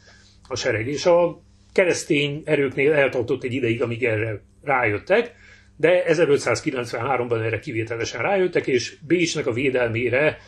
[0.48, 0.88] a sereg.
[0.88, 5.34] És a keresztény erőknél eltartott egy ideig, amíg erre rájöttek,
[5.76, 10.38] de 1593-ban erre kivételesen rájöttek, és Bécsnek a védelmére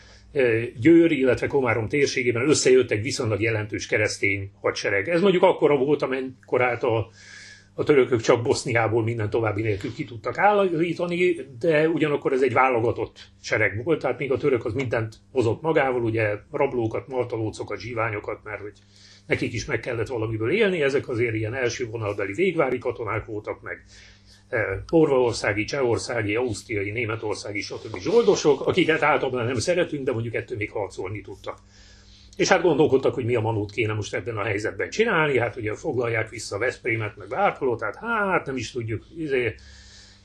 [0.81, 5.09] Győr, illetve Komárom térségében összejött egy viszonylag jelentős keresztény hadsereg.
[5.09, 7.11] Ez mondjuk akkora volt, amennyikorát a
[7.75, 13.29] a törökök csak Boszniából minden további nélkül ki tudtak állítani, de ugyanakkor ez egy válogatott
[13.43, 18.61] sereg volt, tehát még a török az mindent hozott magával, ugye rablókat, martalócokat, zsíványokat, mert
[18.61, 18.73] hogy
[19.27, 23.85] nekik is meg kellett valamiből élni, ezek azért ilyen első vonalbeli végvári katonák voltak, meg
[24.49, 27.99] e, orvaországi, csehországi, ausztriai, németországi, stb.
[27.99, 31.59] zsoldosok, akiket általában nem szeretünk, de mondjuk ettől még harcolni tudtak.
[32.37, 35.75] És hát gondolkodtak, hogy mi a manót kéne most ebben a helyzetben csinálni, hát ugye
[35.75, 39.55] foglalják vissza Veszprémet, meg tehát hát nem is tudjuk, izé.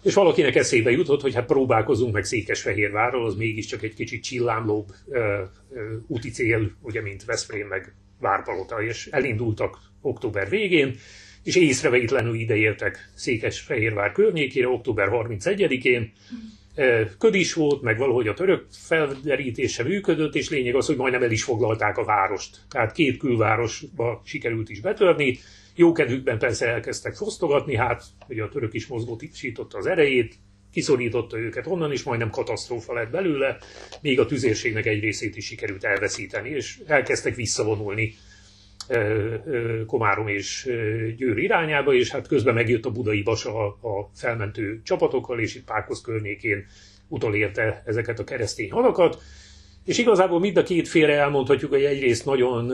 [0.04, 5.42] és valakinek eszébe jutott, hogy hát próbálkozunk meg Székesfehérvárról, az mégiscsak egy kicsit csillámlóbb ö,
[5.72, 10.96] ö, úti cél, ugye, mint Veszprém meg Várpalota, és elindultak október végén,
[11.44, 16.12] és észrevétlenül ideértek Székesfehérvár környékére október 31-én,
[17.18, 21.32] köd is volt, meg valahogy a török felderítése működött, és lényeg az, hogy majdnem el
[21.32, 22.58] is foglalták a várost.
[22.70, 25.38] Tehát két külvárosba sikerült is betörni,
[25.76, 30.36] jókedvükben persze elkezdtek fosztogatni, hát ugye a török is mozgósította az erejét,
[30.72, 33.58] kiszorította őket onnan, is majdnem katasztrófa lett belőle,
[34.02, 38.14] még a tüzérségnek egy részét is sikerült elveszíteni, és elkezdtek visszavonulni
[39.86, 40.64] Komárom és
[41.18, 46.02] Győr irányába, és hát közben megjött a budai basa a felmentő csapatokkal, és itt Pákosz
[46.02, 46.66] környékén
[47.08, 49.22] utolérte ezeket a keresztény halakat.
[49.86, 52.74] És igazából mind a két félre elmondhatjuk, hogy egyrészt nagyon,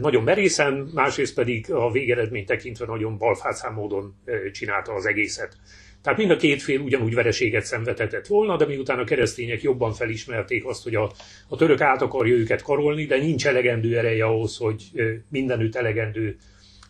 [0.00, 4.14] nagyon merészen, másrészt pedig a végeredmény tekintve nagyon balfácán módon
[4.52, 5.56] csinálta az egészet.
[6.08, 10.66] Tehát mind a két fél ugyanúgy vereséget szenvedhetett volna, de miután a keresztények jobban felismerték
[10.66, 11.12] azt, hogy a,
[11.48, 14.82] a török át akarja őket karolni, de nincs elegendő ereje ahhoz, hogy
[15.30, 16.36] mindenütt elegendő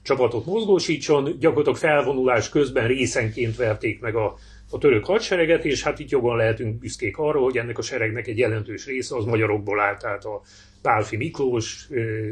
[0.02, 4.36] csapatot mozgósítson, gyakorlatilag felvonulás közben részenként verték meg a,
[4.70, 8.38] a török hadsereget, és hát itt jogon lehetünk büszkék arra, hogy ennek a seregnek egy
[8.38, 10.42] jelentős része az magyarokból állt, tehát a
[10.82, 11.88] Pálfi Miklós,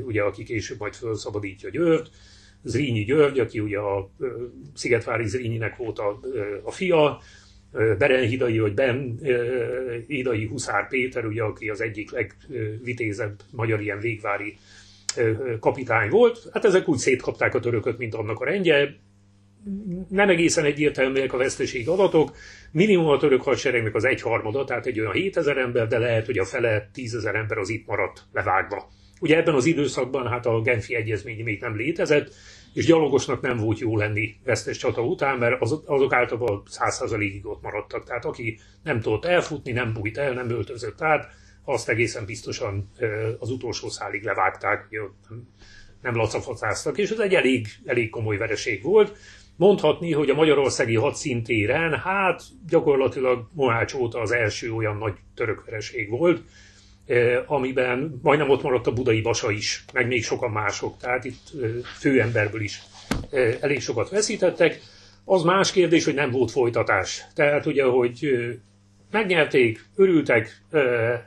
[0.07, 2.11] ugye, aki később majd felszabadítja Győrt,
[2.67, 4.11] Zrínyi György, aki ugye a
[4.75, 6.21] Szigetvári Zrínyinek volt a,
[6.63, 7.21] a fia,
[7.99, 9.21] Berenhidai, vagy Ben
[10.07, 14.57] Hidai Huszár Péter, ugye, aki az egyik legvitézebb magyar ilyen végvári
[15.61, 16.49] kapitány volt.
[16.53, 18.97] Hát ezek úgy szétkapták a törököt, mint annak a rendje.
[20.09, 22.37] Nem egészen egyértelműek a veszteség adatok.
[22.73, 26.45] Minimum a török hadseregnek az egyharmada, tehát egy olyan 7000 ember, de lehet, hogy a
[26.45, 28.89] fele 10 ember az itt maradt levágva.
[29.21, 32.35] Ugye ebben az időszakban hát a Genfi egyezmény még nem létezett,
[32.75, 37.63] és gyalogosnak nem volt jó lenni vesztes csata után, mert az, azok általában százszerzalékig ott
[37.63, 38.05] maradtak.
[38.05, 41.29] Tehát aki nem tudott elfutni, nem bújt el, nem öltözött át,
[41.65, 42.91] azt egészen biztosan
[43.39, 44.99] az utolsó szálig levágták, hogy
[45.29, 45.49] nem,
[46.03, 49.17] nem lacafacáztak, és ez egy elég, elég komoly vereség volt.
[49.57, 56.11] Mondhatni, hogy a magyarországi hadszintéren, hát gyakorlatilag Mohács óta az első olyan nagy török vereség
[56.11, 56.43] volt,
[57.47, 61.53] amiben majdnem ott maradt a budai basa is, meg még sokan mások, tehát itt
[61.99, 62.83] főemberből is
[63.61, 64.81] elég sokat veszítettek.
[65.25, 67.27] Az más kérdés, hogy nem volt folytatás.
[67.35, 68.29] Tehát ugye, hogy
[69.11, 70.63] megnyerték, örültek,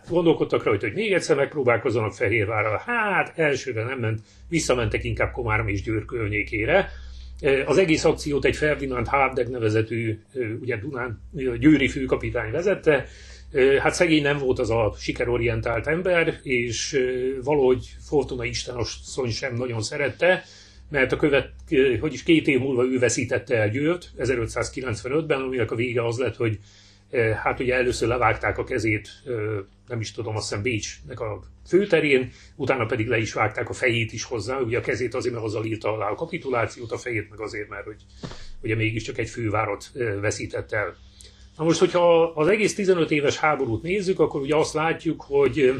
[0.09, 2.83] gondolkodtak rajta, hogy még egyszer megpróbálkozzanak Fehérvárral.
[2.85, 6.89] Hát elsőre nem ment, visszamentek inkább Komárom és Győr környékére.
[7.65, 10.19] Az egész akciót egy Ferdinand Habdeg nevezetű,
[10.61, 11.21] ugye Dunán,
[11.59, 13.05] győri főkapitány vezette,
[13.79, 16.99] Hát szegény nem volt az a sikerorientált ember, és
[17.43, 20.43] valahogy Fortuna Istenasszony sem nagyon szerette,
[20.89, 21.49] mert a követ,
[21.99, 26.35] hogy is két év múlva ő veszítette el Győrt, 1595-ben, aminek a vége az lett,
[26.35, 26.59] hogy
[27.43, 29.09] Hát ugye először levágták a kezét,
[29.87, 34.13] nem is tudom, azt hiszem Bécsnek a főterén, utána pedig le is vágták a fejét
[34.13, 37.39] is hozzá, ugye a kezét azért, mert azzal írta alá a kapitulációt, a fejét meg
[37.39, 38.01] azért, mert hogy
[38.61, 40.95] ugye mégiscsak egy fővárat veszített el.
[41.59, 45.73] Na most, hogyha az egész 15 éves háborút nézzük, akkor ugye azt látjuk, hogy,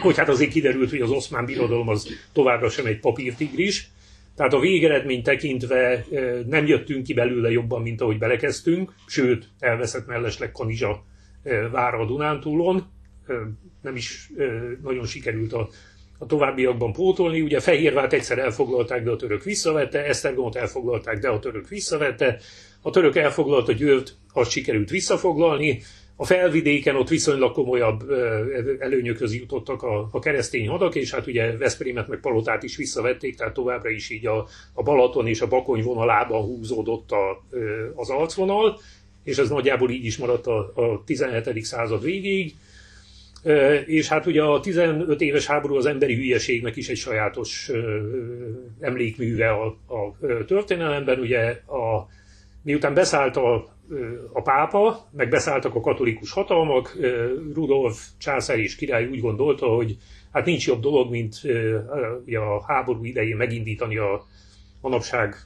[0.00, 3.90] hogy hát azért kiderült, hogy az oszmán birodalom az továbbra sem egy papírtigris,
[4.36, 6.04] tehát a végeredmény tekintve
[6.46, 11.04] nem jöttünk ki belőle jobban, mint ahogy belekezdtünk, sőt, elveszett mellesleg Kanizsa
[11.70, 12.86] vára a Dunántúlon,
[13.82, 14.30] nem is
[14.82, 15.68] nagyon sikerült a,
[16.18, 17.40] a továbbiakban pótolni.
[17.40, 22.38] Ugye Fehérvát egyszer elfoglalták, de a török visszavette, Esztergomot elfoglalták, de a török visszavette,
[22.86, 25.82] a török elfoglalta Győrt, azt sikerült visszafoglalni,
[26.16, 28.10] a felvidéken ott viszonylag komolyabb
[28.78, 33.54] előnyökhöz jutottak a, a keresztény hadak, és hát ugye Veszprémet meg Palotát is visszavették, tehát
[33.54, 37.44] továbbra is így a, a Balaton és a Bakony vonalában húzódott a,
[37.94, 38.78] az arcvonal,
[39.24, 41.64] és ez nagyjából így is maradt a, a 17.
[41.64, 42.54] század végéig.
[43.86, 47.70] És hát ugye a 15 éves háború az emberi hülyeségnek is egy sajátos
[48.80, 51.20] emlékműve a, a történelemben.
[51.20, 52.14] Ugye a,
[52.66, 53.74] miután beszállt a
[54.32, 56.96] a pápa, meg beszálltak a katolikus hatalmak,
[57.54, 59.96] Rudolf császár és király úgy gondolta, hogy
[60.32, 61.34] hát nincs jobb dolog, mint
[62.26, 64.26] a háború idején megindítani a
[64.80, 65.36] manapság,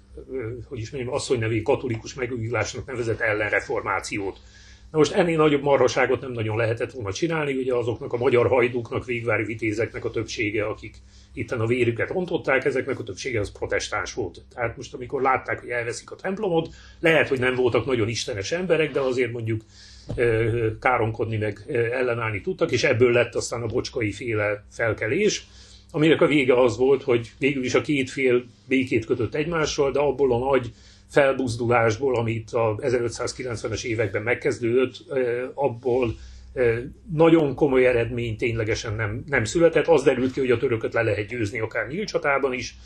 [0.68, 4.38] hogy is mondjam, asszony nevé katolikus megújulásnak nevezett ellenreformációt.
[4.90, 9.04] Na most ennél nagyobb marhaságot nem nagyon lehetett volna csinálni, ugye azoknak a magyar hajduknak,
[9.04, 10.96] végvári vitézeknek a többsége, akik
[11.34, 14.42] itten a vérüket ontották, ezeknek a többsége az protestáns volt.
[14.54, 16.68] Tehát most amikor látták, hogy elveszik a templomot,
[17.00, 19.60] lehet, hogy nem voltak nagyon istenes emberek, de azért mondjuk
[20.80, 25.46] káromkodni meg ellenállni tudtak, és ebből lett aztán a bocskai féle felkelés,
[25.90, 29.98] aminek a vége az volt, hogy végül is a két fél békét kötött egymással, de
[29.98, 30.72] abból a nagy
[31.10, 34.96] felbuzdulásból, amit a 1590-es években megkezdődött,
[35.54, 36.14] abból
[37.12, 39.86] nagyon komoly eredmény ténylegesen nem, nem született.
[39.86, 42.76] Az derült ki, hogy a törököt le lehet győzni akár nyílt csatában is,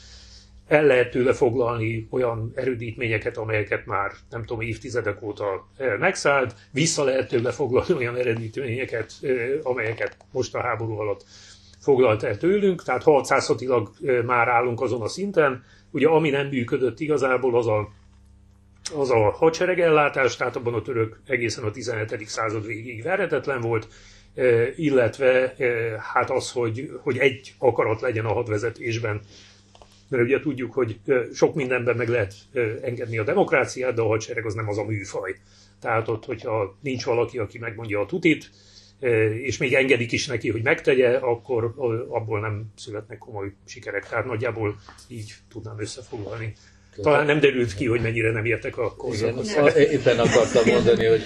[0.66, 7.28] el lehet tőle foglalni olyan erődítményeket, amelyeket már nem tudom, évtizedek óta megszállt, vissza lehet
[7.28, 9.12] tőle foglalni olyan erődítményeket,
[9.62, 11.24] amelyeket most a háború alatt
[11.80, 13.90] foglalt el tőlünk, tehát harcászatilag
[14.26, 15.64] már állunk azon a szinten.
[15.90, 17.92] Ugye ami nem működött igazából, az a
[18.92, 22.28] az a hadseregellátás, tehát abban a török egészen a 17.
[22.28, 23.88] század végig verhetetlen volt,
[24.34, 25.66] e, illetve e,
[26.12, 29.20] hát az, hogy, hogy egy akarat legyen a hadvezetésben.
[30.08, 32.34] Mert ugye tudjuk, hogy e, sok mindenben meg lehet
[32.82, 35.36] engedni a demokráciát, de a hadsereg az nem az a műfaj.
[35.80, 38.50] Tehát ott, hogyha nincs valaki, aki megmondja a tutit,
[39.42, 41.74] és még engedik is neki, hogy megtegye, akkor
[42.08, 44.08] abból nem születnek komoly sikerek.
[44.08, 44.76] Tehát nagyjából
[45.08, 46.54] így tudnám összefoglalni.
[47.02, 49.57] Talán nem derült ki, hogy mennyire nem értek a korszakhoz.
[49.76, 51.22] Éppen akartam mondani, hogy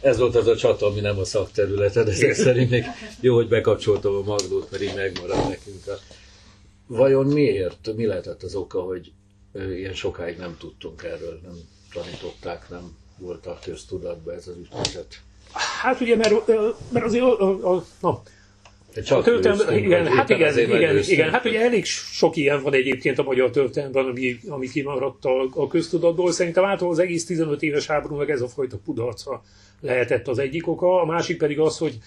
[0.00, 2.84] ez volt az a csata, ami nem a szakterületed, ezek szerint még
[3.20, 5.86] jó, hogy bekapcsoltam a Magdót, mert így megmarad nekünk.
[5.86, 5.98] A...
[6.86, 7.96] Vajon miért?
[7.96, 9.12] Mi lehetett az oka, hogy
[9.52, 11.58] ilyen sokáig nem tudtunk erről, nem
[11.92, 15.20] tanították, nem volt a köztudatban ez az ügynevezet?
[15.80, 16.46] Hát ugye, mert,
[16.90, 18.22] mert azért a, a, a, na,
[19.04, 23.18] csak a történelem, igen, hát igen, igen, igen, hát ugye elég sok ilyen van egyébként
[23.18, 26.32] a magyar történelemben, ami, ami kimaradt a, a köztudatból.
[26.32, 29.42] Szerintem általában az egész 15 éves háborúnak ez a fajta kudarca
[29.80, 31.00] lehetett az egyik oka.
[31.00, 31.98] A másik pedig az, hogy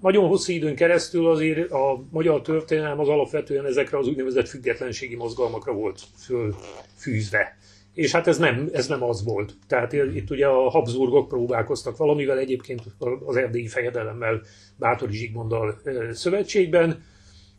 [0.00, 5.72] nagyon hosszú időn keresztül azért a magyar történelem az alapvetően ezekre az úgynevezett függetlenségi mozgalmakra
[5.72, 7.56] volt fölfűzve.
[7.94, 9.56] És hát ez nem, ez nem az volt.
[9.66, 12.82] Tehát itt ugye a Habsburgok próbálkoztak valamivel, egyébként
[13.24, 14.40] az erdélyi fejedelemmel,
[14.76, 15.80] Bátori Zsigmonddal
[16.12, 17.02] szövetségben,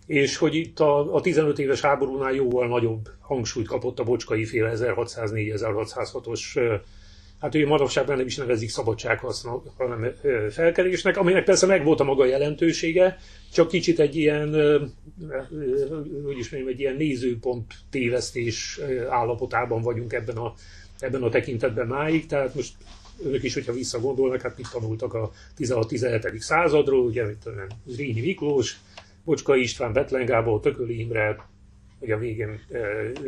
[0.05, 4.71] és hogy itt a, a 15 éves háborúnál jóval nagyobb hangsúlyt kapott a bocskai fél
[4.75, 6.79] 1604-1606-os
[7.39, 10.11] hát ugye manapság nem is nevezik szabadsághasznak, hanem
[10.49, 13.17] felkelésnek, aminek persze meg volt a maga jelentősége,
[13.53, 14.49] csak kicsit egy ilyen,
[16.23, 20.53] hogy is mondjam, egy ilyen nézőpont tévesztés állapotában vagyunk ebben a,
[20.99, 22.73] ebben a tekintetben máig, tehát most
[23.23, 26.37] önök is, hogyha visszagondolnak, hát mit tanultak a 16-17.
[26.37, 27.43] századról, ugye, mint
[27.85, 28.79] Zrínyi Miklós,
[29.23, 31.37] Bocska István, Betlen Gábor, Tököli Imre,
[31.99, 32.59] vagy a végén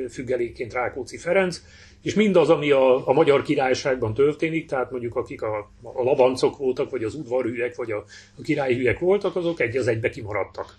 [0.10, 1.62] függelékként Rákóczi Ferenc,
[2.02, 6.90] és mindaz, ami a, a magyar királyságban történik, tehát mondjuk akik a, a labancok voltak,
[6.90, 8.06] vagy az udvarhűek, vagy a,
[8.38, 10.78] a királyhűek voltak, azok egy az egybe kimaradtak.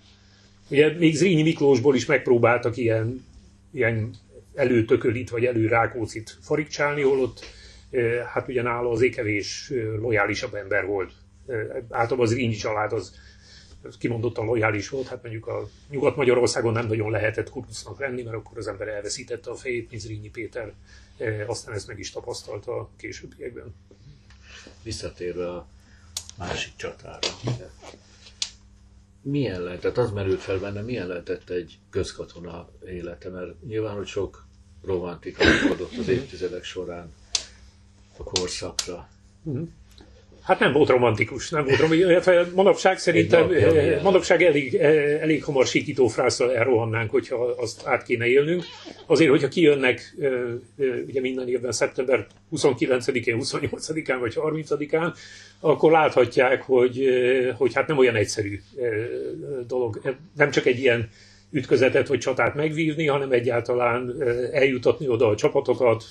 [0.70, 3.24] Ugye még Zrínyi Miklósból is megpróbáltak ilyen,
[3.72, 4.10] ilyen
[4.54, 7.44] előtökölit, vagy előrákócit farigcsálni, holott
[8.32, 11.12] hát ugye nála az ékevés lojálisabb ember volt.
[11.90, 13.14] Általában az Zrínyi család az
[13.98, 18.68] kimondottan lojális volt, hát mondjuk a Nyugat-Magyarországon nem nagyon lehetett kurucnak lenni, mert akkor az
[18.68, 20.72] ember elveszítette a fejét, mint Zrínyi Péter,
[21.46, 23.74] aztán ezt meg is tapasztalta a későbbiekben.
[24.82, 25.66] Visszatérve a
[26.38, 27.28] másik csatára.
[29.22, 34.46] Milyen lehetett, az merült fel benne, milyen lehetett egy közkatona élete, mert nyilván, hogy sok
[34.82, 37.12] romantika adott az évtizedek során
[38.16, 39.08] a korszakra.
[39.42, 39.62] Mhm.
[40.48, 45.66] Hát nem volt romantikus, nem volt romantikus, manapság szerintem, eh, manapság elég, eh, elég hamar
[45.66, 48.64] sikító frászal elrohannánk, hogyha azt át kéne élnünk.
[49.06, 50.32] Azért, hogyha kijönnek eh,
[51.06, 55.14] ugye minden évben szeptember 29-én, 28-án vagy 30-án,
[55.60, 57.08] akkor láthatják, hogy,
[57.56, 58.60] hogy hát nem olyan egyszerű
[59.66, 60.16] dolog.
[60.36, 61.08] Nem csak egy ilyen
[61.50, 64.22] ütközetet vagy csatát megvívni, hanem egyáltalán
[64.52, 66.04] eljutatni oda a csapatokat,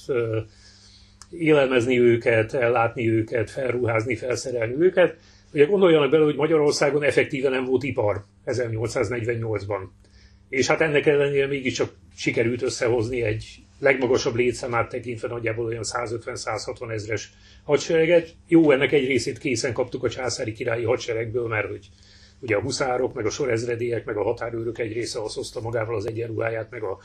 [1.31, 5.15] élelmezni őket, ellátni őket, felruházni, felszerelni őket.
[5.53, 9.81] Ugye gondoljanak bele, hogy Magyarországon effektíven nem volt ipar 1848-ban.
[10.49, 17.33] És hát ennek ellenére mégiscsak sikerült összehozni egy legmagasabb létszámát tekintve nagyjából olyan 150-160 ezres
[17.63, 18.29] hadsereget.
[18.47, 21.89] Jó, ennek egy részét készen kaptuk a császári királyi hadseregből, mert hogy
[22.39, 26.07] ugye a huszárok, meg a sorezredélyek, meg a határőrök egy része azt hozta magával az
[26.07, 26.97] egyenruháját, meg a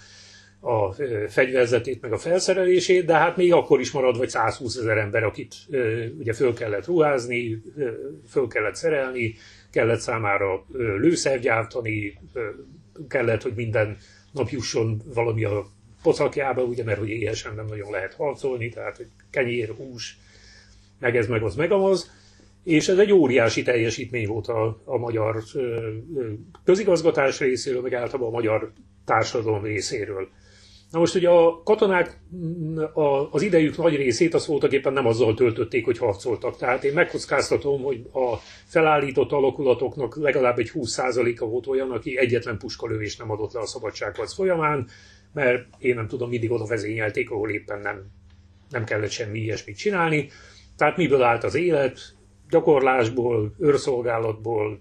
[0.65, 0.93] a
[1.29, 5.55] fegyverzetét, meg a felszerelését, de hát még akkor is marad vagy 120 ezer ember, akit
[6.19, 7.63] ugye föl kellett ruházni,
[8.29, 9.35] föl kellett szerelni,
[9.71, 12.19] kellett számára lőszer gyártani,
[13.09, 13.97] kellett, hogy minden
[14.33, 15.67] nap jusson valami a
[16.03, 20.19] pocakjába, ugye, mert hogy éhesen nem nagyon lehet harcolni, tehát hogy kenyér, hús,
[20.99, 22.11] meg ez, meg az, meg az.
[22.65, 25.43] És ez egy óriási teljesítmény volt a, a magyar
[26.65, 28.73] közigazgatás részéről, meg általában a magyar
[29.05, 30.29] társadalom részéről.
[30.93, 32.21] Na most ugye a katonák
[33.31, 36.57] az idejük nagy részét az voltak éppen nem azzal töltötték, hogy harcoltak.
[36.57, 38.37] Tehát én megkockáztatom, hogy a
[38.67, 44.35] felállított alakulatoknak legalább egy 20%-a volt olyan, aki egyetlen puskalövést nem adott le a szabadságharc
[44.35, 44.89] folyamán,
[45.33, 48.11] mert én nem tudom, mindig oda vezényelték, ahol éppen nem,
[48.71, 50.29] nem kellett semmi ilyesmit csinálni.
[50.77, 51.99] Tehát miből állt az élet?
[52.51, 54.81] Gyakorlásból, őrszolgálatból,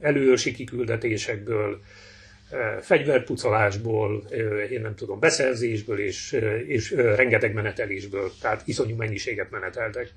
[0.00, 1.80] előőrsi kiküldetésekből,
[2.80, 4.24] fegyverpucolásból,
[4.70, 10.12] én nem tudom, beszerzésből és, és rengeteg menetelésből, tehát iszonyú mennyiséget meneteltek.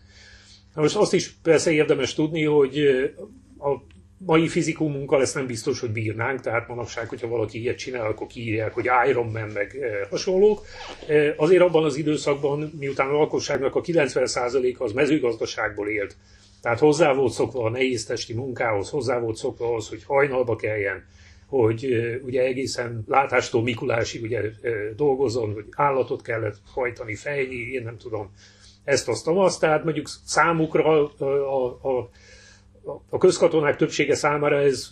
[0.75, 2.79] Na most azt is persze érdemes tudni, hogy
[3.59, 3.69] a
[4.25, 8.73] mai fizikumunkkal ezt nem biztos, hogy bírnánk, tehát manapság, hogyha valaki ilyet csinál, akkor kiírják,
[8.73, 9.77] hogy Iron Man meg
[10.09, 10.65] hasonlók.
[11.35, 16.15] Azért abban az időszakban, miután a lakosságnak a 90%-a az mezőgazdaságból élt,
[16.61, 21.05] tehát hozzá volt szokva a nehéz testi munkához, hozzá volt szokva ahhoz, hogy hajnalba kelljen,
[21.49, 21.87] hogy
[22.23, 24.41] ugye egészen látástól Mikulásig ugye
[24.95, 28.31] dolgozon, hogy állatot kellett hajtani, fejni, én nem tudom,
[28.83, 29.59] ezt azt, azt.
[29.59, 32.09] Tehát mondjuk számukra a, a, a,
[33.09, 34.89] a közkatonák többsége számára ez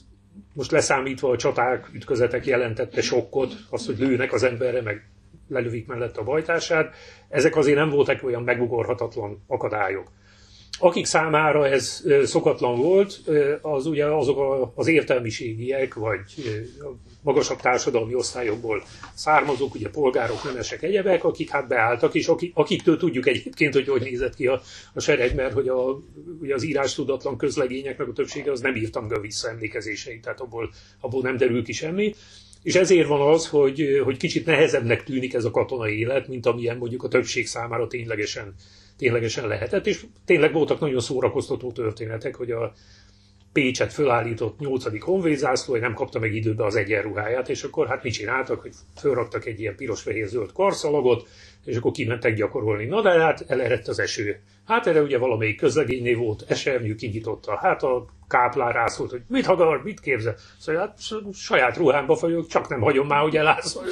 [0.53, 5.09] most leszámítva a csaták, ütközetek jelentette sokkot, az, hogy lőnek az emberre, meg
[5.47, 6.95] lelövik mellett a bajtását,
[7.29, 10.11] ezek azért nem voltak olyan megugorhatatlan akadályok.
[10.79, 13.21] Akik számára ez szokatlan volt,
[13.61, 16.21] az ugye azok az értelmiségiek, vagy
[17.21, 23.27] magasabb társadalmi osztályokból származók, ugye polgárok, nemesek, egyebek, akik hát beálltak, és akik, akiktől tudjuk
[23.27, 24.61] egyébként, hogy hogy nézett ki a,
[24.93, 26.01] a sereg, mert hogy a,
[26.41, 30.69] ugye az írás tudatlan közlegényeknek a többsége az nem írtam be visszaemlékezéseit, tehát abból,
[30.99, 32.13] abból nem derül ki semmi.
[32.63, 36.77] És ezért van az, hogy, hogy kicsit nehezebbnek tűnik ez a katonai élet, mint amilyen
[36.77, 38.55] mondjuk a többség számára ténylegesen
[38.97, 42.73] ténylegesen lehetett, és tényleg voltak nagyon szórakoztató történetek, hogy a
[43.51, 45.01] Pécset fölállított 8.
[45.01, 49.59] honvédzászló, nem kapta meg időbe az egyenruháját, és akkor hát mit csináltak, hogy fölraktak egy
[49.59, 51.27] ilyen piros-fehér-zöld karszalagot,
[51.65, 52.85] és akkor kimentek gyakorolni.
[52.85, 54.39] Na de hát elerett az eső.
[54.65, 57.57] Hát erre ugye valamelyik közlegényné volt, esernyő kinyitotta.
[57.57, 60.35] Hát a káplár rászólt, hogy mit hagar, mit képzel.
[60.59, 60.99] Szóval hát
[61.33, 63.83] saját ruhámba vagyok, csak nem hagyom már, hogy elászol.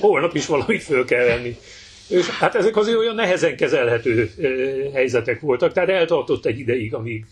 [0.00, 1.56] Holnap is valamit föl kell venni.
[2.08, 4.30] És hát ezek azért olyan nehezen kezelhető
[4.92, 7.26] helyzetek voltak, tehát eltartott egy ideig, amíg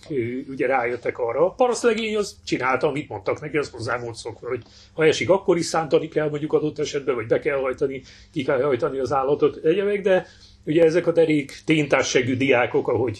[0.48, 1.46] ugye rájöttek arra.
[1.46, 4.62] A parasztlegény az csinálta, amit mondtak neki, az hozzá volt szokva, hogy
[4.92, 8.02] ha esik, akkor is szántani kell mondjuk adott esetben, vagy be kell hajtani,
[8.32, 10.26] ki kell hajtani az állatot egyebek, de
[10.64, 13.18] ugye ezek a derék téntássegű diákok, ahogy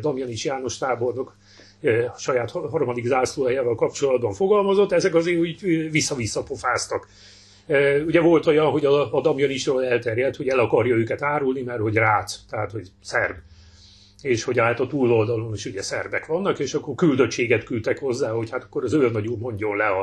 [0.00, 1.36] Damjanis János tábornok
[2.14, 7.08] a saját harmadik zászlóhelyával kapcsolatban fogalmazott, ezek azért úgy vissza-vissza pofáztak
[8.06, 11.94] Ugye volt olyan, hogy a, a Damjanisról elterjedt, hogy el akarja őket árulni, mert hogy
[11.94, 13.36] rác, tehát hogy szerb.
[14.22, 18.50] És hogy hát a túloldalon is ugye szerbek vannak, és akkor küldöttséget küldtek hozzá, hogy
[18.50, 20.00] hát akkor az őrnagy úr mondjon le a,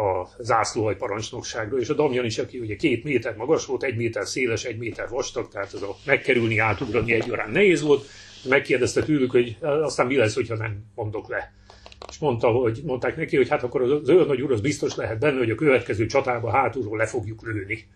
[0.00, 4.26] a zászlóhaj parancsnokságról, és a Damjan is, aki ugye két méter magas volt, egy méter
[4.26, 8.06] széles, egy méter vastag, tehát az a megkerülni, átugrani egyaránt nehéz volt,
[8.48, 11.52] megkérdezte tőlük, hogy aztán mi lesz, hogyha nem mondok le
[12.08, 15.38] és mondta, hogy, mondták neki, hogy hát akkor az őrnagy úr az biztos lehet benne,
[15.38, 17.86] hogy a következő csatában hátulról le fogjuk lőni.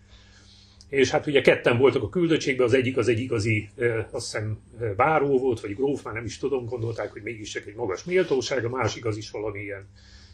[0.89, 3.69] és hát ugye ketten voltak a küldöttségben, az egyik az egy igazi,
[4.11, 4.59] azt hiszem
[4.95, 8.65] báró volt, vagy gróf, már nem is tudom, gondolták, hogy mégis csak egy magas méltóság,
[8.65, 9.87] a másik az is valamilyen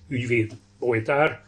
[0.07, 1.47] ügyvéd bolytár,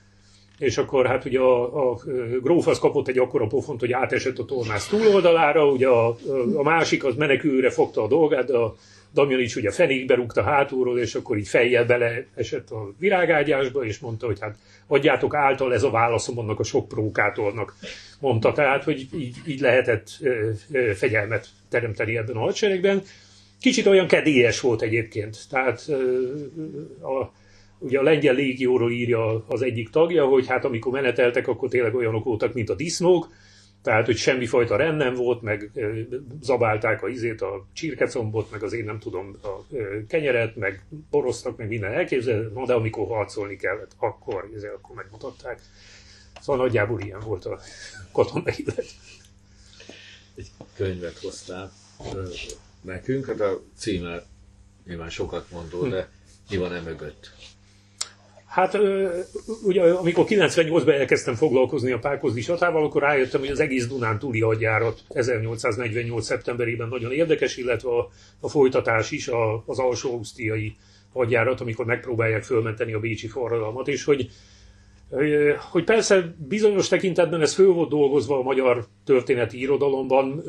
[0.58, 2.00] és akkor hát ugye a, a
[2.42, 6.18] gróf az kapott egy akkora pofont, hogy átesett a tornász túloldalára, ugye a,
[6.54, 8.76] a másik az menekülre fogta a dolgát, de a
[9.14, 14.26] Damjanics ugye fenékbe rúgta hátulról, és akkor így fejjel bele esett a virágágyásba, és mondta,
[14.26, 14.56] hogy hát
[14.88, 17.76] adjátok által, ez a válaszom annak a sok prókátornak,
[18.20, 18.52] mondta.
[18.52, 23.02] Tehát, hogy így, így lehetett ö, ö, fegyelmet teremteni ebben a hadseregben.
[23.60, 25.38] Kicsit olyan kedélyes volt egyébként.
[25.50, 26.30] Tehát ö,
[27.02, 27.32] a,
[27.80, 32.24] ugye a lengyel légióról írja az egyik tagja, hogy hát amikor meneteltek, akkor tényleg olyanok
[32.24, 33.30] voltak, mint a disznók,
[33.82, 35.72] tehát, hogy semmifajta rend nem volt, meg
[36.42, 39.76] zabálták a izét, a csirkecombot, meg az én nem tudom, a
[40.08, 45.62] kenyeret, meg boroztak, meg minden elképzelhető, no, de amikor harcolni kellett, akkor, izé, akkor megmutatták.
[46.42, 47.60] Szóval nagyjából ilyen volt a
[48.12, 48.86] katonai élet.
[50.36, 51.72] Egy könyvet hoztál
[52.82, 54.24] nekünk, hát a címe
[54.86, 56.10] nyilván sokat mondó, de
[56.50, 57.32] mi van e mögött?
[58.52, 58.78] Hát
[59.64, 64.42] ugye amikor 98-ban elkezdtem foglalkozni a Pákozdi csatával, akkor rájöttem, hogy az egész Dunán túli
[64.42, 66.26] hadjárat 1848.
[66.26, 70.76] szeptemberében nagyon érdekes, illetve a, a folytatás is a, az alsó ausztriai
[71.14, 74.30] hadjárat, amikor megpróbálják fölmenteni a bécsi forradalmat, és hogy
[75.72, 80.44] hogy persze bizonyos tekintetben ez föl volt dolgozva a magyar történeti irodalomban,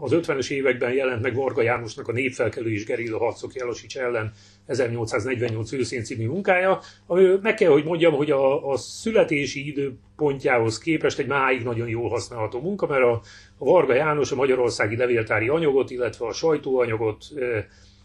[0.00, 4.32] az 50-es években jelent meg Varga Jánosnak a Népfelkelő és Gerilla harcok Jelosics ellen
[4.66, 11.18] 1848 őszén című munkája, ami meg kell, hogy mondjam, hogy a, a születési időpontjához képest
[11.18, 13.20] egy máig nagyon jól használható munka, mert a,
[13.58, 17.24] a Varga János a magyarországi levéltári anyagot, illetve a sajtóanyagot,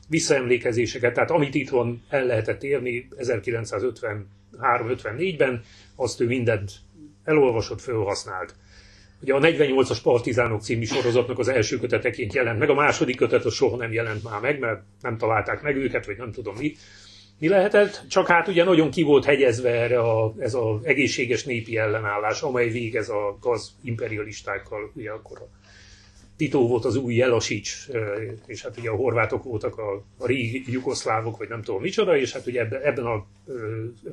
[0.09, 3.07] visszaemlékezéseket, tehát amit itt van, el lehetett érni
[4.61, 5.63] 1953-54-ben,
[5.95, 6.71] azt ő mindent
[7.23, 8.55] elolvasott, felhasznált.
[9.21, 13.53] Ugye a 48-as Partizánok című sorozatnak az első köteteként jelent meg, a második kötet az
[13.53, 16.75] soha nem jelent már meg, mert nem találták meg őket, vagy nem tudom mi.
[17.39, 18.03] Mi lehetett?
[18.09, 22.69] Csak hát ugye nagyon ki volt hegyezve erre a, ez az egészséges népi ellenállás, amely
[22.69, 25.60] végez a gaz imperialistákkal, ugye akkor a
[26.41, 27.87] Tito volt az új Jelasics,
[28.45, 32.31] és hát ugye a horvátok voltak a, a régi jugoszlávok, vagy nem tudom micsoda, és
[32.31, 33.25] hát ugye ebben a,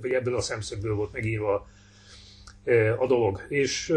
[0.00, 1.68] vagy ebben a szemszögből volt megírva
[2.98, 3.42] a dolog.
[3.48, 3.88] És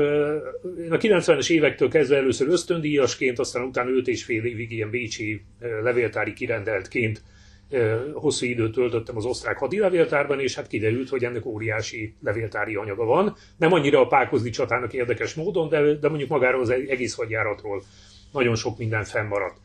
[0.78, 5.42] én a 90-es évektől kezdve először ösztöndíjasként, aztán utána 5 és fél évig ilyen bécsi
[5.82, 7.24] levéltári kirendeltként
[8.14, 13.36] hosszú időt töltöttem az osztrák hadilevéltárban, és hát kiderült, hogy ennek óriási levéltári anyaga van.
[13.58, 17.84] Nem annyira a Pákozdi csatának érdekes módon, de, de mondjuk magáról az egész hadjáratról
[18.32, 19.58] nagyon sok minden fennmaradt.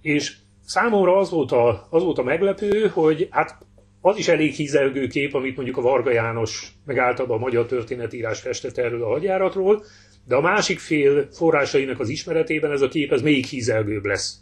[0.00, 0.36] És
[0.66, 3.58] számomra az volt, a, az volt a meglepő, hogy hát
[4.00, 8.40] az is elég hízelgő kép, amit mondjuk a Varga János, meg általában a magyar történetírás
[8.40, 9.84] festett erről a hadjáratról,
[10.26, 14.38] de a másik fél forrásainak az ismeretében ez a kép ez még hízelgőbb lesz.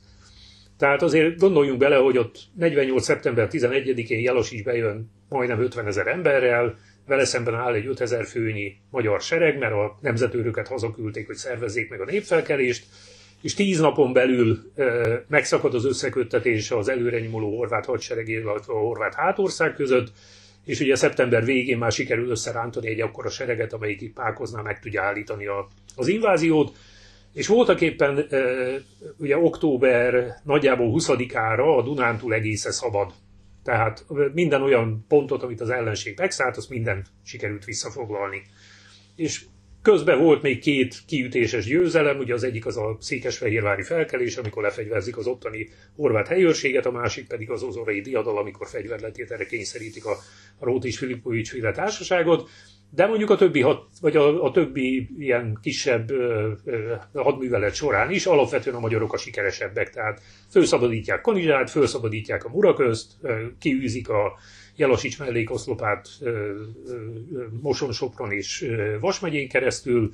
[0.79, 3.05] Tehát azért gondoljunk bele, hogy ott 48.
[3.05, 8.77] szeptember 11-én Jalos is bejön majdnem 50 ezer emberrel, vele szemben áll egy 5000 főnyi
[8.91, 12.87] magyar sereg, mert a nemzetőröket hazaküldték, hogy szervezzék meg a népfelkelést,
[13.43, 14.73] és tíz napon belül
[15.29, 20.13] megszakad az összeköttetés az előrenyomuló horvát hadsereg, illetve a horvát hátország között,
[20.65, 25.03] és ugye szeptember végén már sikerül összerántani egy akkora sereget, amelyik itt Pákozná meg tudja
[25.03, 26.77] állítani a, az inváziót,
[27.33, 28.27] és voltak éppen
[29.17, 33.13] ugye október nagyjából 20-ára a Dunántúl egésze szabad.
[33.65, 38.43] Tehát minden olyan pontot, amit az ellenség megszállt, azt mindent sikerült visszafoglalni.
[39.17, 39.45] És
[39.83, 45.17] Közben volt még két kiütéses győzelem, ugye az egyik az a székesfehérvári felkelés, amikor lefegyverzik
[45.17, 50.17] az ottani horvát helyőrséget, a másik pedig az ozorai diadal, amikor fegyverletételre kényszerítik a,
[50.59, 52.49] a Rót és Filipovics féle társaságot.
[52.91, 58.11] De mondjuk a többi, hat, vagy a, a többi ilyen kisebb ö, ö, hadművelet során
[58.11, 59.91] is alapvetően a magyarok a sikeresebbek.
[59.91, 63.13] Tehát felszabadítják Kanizsát, felszabadítják a Muraközt,
[63.59, 64.39] kiűzik a
[64.83, 66.09] Jelasics mellékoszlopát
[67.61, 68.71] Moson-Sopron és
[69.01, 70.13] Vas megyén keresztül,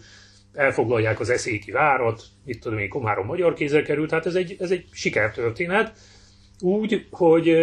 [0.53, 4.71] elfoglalják az eszéki várat, itt tudom én, Komárom magyar kézzel került, tehát ez egy, ez
[4.71, 5.93] egy sikertörténet.
[6.61, 7.57] Úgy, hogy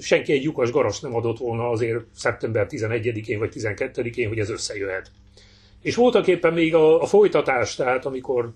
[0.00, 5.10] senki egy lyukas garas nem adott volna azért szeptember 11-én vagy 12-én, hogy ez összejöhet.
[5.80, 8.52] És voltak éppen még a, a folytatás, tehát amikor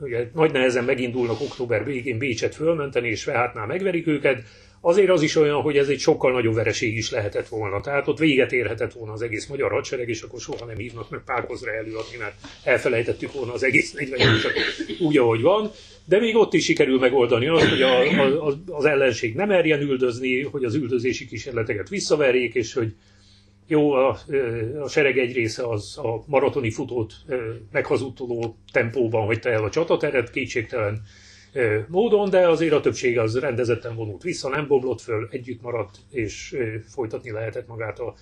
[0.00, 4.42] ugye, nagy nehezen megindulnak október végén Bécset fölmenteni, és Vehátnál megverik őket,
[4.84, 7.80] azért az is olyan, hogy ez egy sokkal nagyobb vereség is lehetett volna.
[7.80, 11.20] Tehát ott véget érhetett volna az egész magyar hadsereg, és akkor soha nem hívnak meg
[11.24, 14.42] Pákozra előadni, mert elfelejtettük volna az egész 48
[15.00, 15.70] úgy, ahogy van.
[16.04, 18.00] De még ott is sikerül megoldani azt, hogy a,
[18.46, 22.94] a, az ellenség nem merjen üldözni, hogy az üldözési kísérleteket visszaverjék, és hogy
[23.66, 24.18] jó, a,
[24.82, 27.14] a sereg egy része az a maratoni futót
[27.72, 31.02] meghazudtoló tempóban hagyta el a csatateret, kétségtelen
[31.88, 36.56] módon, de azért a többség az rendezetten vonult vissza, nem bomlott föl, együtt maradt, és
[36.88, 38.14] folytatni lehetett magát a,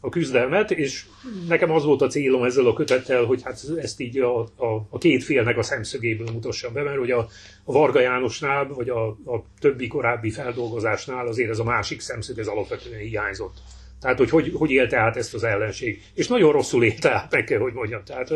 [0.00, 1.06] a küzdelmet, és
[1.48, 4.98] nekem az volt a célom ezzel a kötettel, hogy hát ezt így a, a, a
[4.98, 7.28] két félnek a szemszögéből mutassam be, mert hogy a,
[7.64, 12.46] a Varga Jánosnál, vagy a, a többi korábbi feldolgozásnál azért ez a másik szemszög, ez
[12.46, 13.56] alapvetően hiányzott.
[14.00, 16.02] Tehát, hogy, hogy hogy élte át ezt az ellenség.
[16.14, 18.02] És nagyon rosszul élte át, meg kell, hogy mondjam.
[18.04, 18.32] Tehát,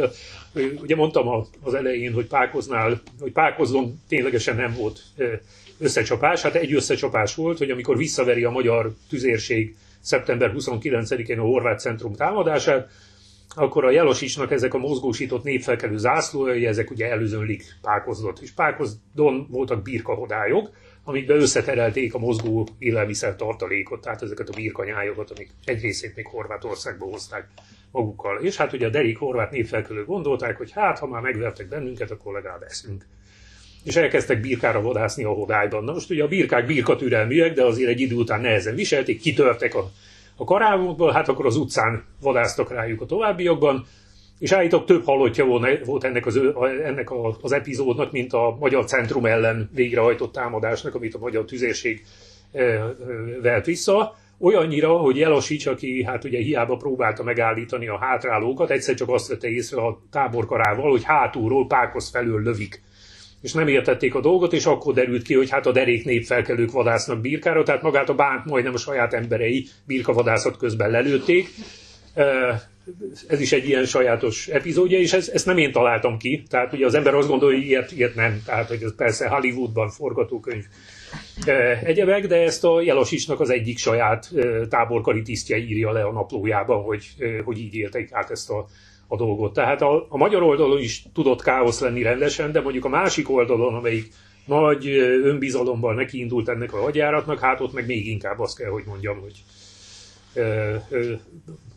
[0.80, 5.02] ugye mondtam az elején, hogy Pákoznál, hogy Pákozon ténylegesen nem volt
[5.78, 6.42] összecsapás.
[6.42, 12.14] Hát egy összecsapás volt, hogy amikor visszaveri a magyar tüzérség szeptember 29-én a Horvát Centrum
[12.14, 12.88] támadását,
[13.54, 18.38] akkor a Jelosicsnak ezek a mozgósított népfelkelő zászlói, ezek ugye előzönlik Pákozdot.
[18.42, 20.70] És Pákozdon voltak birkahodályok,
[21.10, 27.04] amikbe összeterelték a mozgó élelmiszer tartalékot, tehát ezeket a birkanyájokat, amik egy részét még Horvátországba
[27.04, 27.48] hozták
[27.90, 28.38] magukkal.
[28.38, 32.32] És hát ugye a derék horvát népfelkelők gondolták, hogy hát, ha már megvertek bennünket, akkor
[32.32, 33.06] legalább eszünk.
[33.84, 35.84] És elkezdtek birkára vadászni a hodályban.
[35.84, 39.90] Na most ugye a birkák birkatürelműek, de azért egy idő után nehezen viselték, kitörtek a,
[40.36, 43.86] a karávokból, hát akkor az utcán vadáztak rájuk a továbbiakban,
[44.40, 45.44] és állítok több halottja
[45.84, 46.40] volt ennek az,
[46.84, 47.10] ennek
[47.40, 52.04] az epizódnak, mint a Magyar Centrum ellen végrehajtott támadásnak, amit a Magyar Tüzérség
[53.42, 54.16] velt vissza.
[54.38, 59.48] Olyannyira, hogy Jelasics, aki hát ugye hiába próbálta megállítani a hátrálókat, egyszer csak azt vette
[59.48, 62.82] észre a táborkarával, hogy hátulról Pákosz felől lövik.
[63.42, 67.20] És nem értették a dolgot, és akkor derült ki, hogy hát a derék népfelkelők vadásznak
[67.20, 71.48] birkára, tehát magát a bánt majdnem a saját emberei birkavadászat közben lelőtték
[73.28, 76.42] ez is egy ilyen sajátos epizódja, és ez, ezt nem én találtam ki.
[76.48, 78.42] Tehát ugye az ember azt gondolja, hogy ilyet, ilyet nem.
[78.44, 80.64] Tehát, hogy ez persze Hollywoodban forgatókönyv
[81.84, 84.30] egyebek, de ezt a Jelosicsnak az egyik saját
[84.68, 87.06] táborkari tisztje írja le a naplójában, hogy,
[87.44, 88.66] hogy így élték át ezt a,
[89.06, 89.52] a dolgot.
[89.52, 93.74] Tehát a, a magyar oldalon is tudott káosz lenni rendesen, de mondjuk a másik oldalon,
[93.74, 94.12] amelyik
[94.46, 94.88] nagy
[95.24, 99.42] önbizalommal nekiindult ennek a hadjáratnak, hát ott meg még inkább azt kell, hogy mondjam, hogy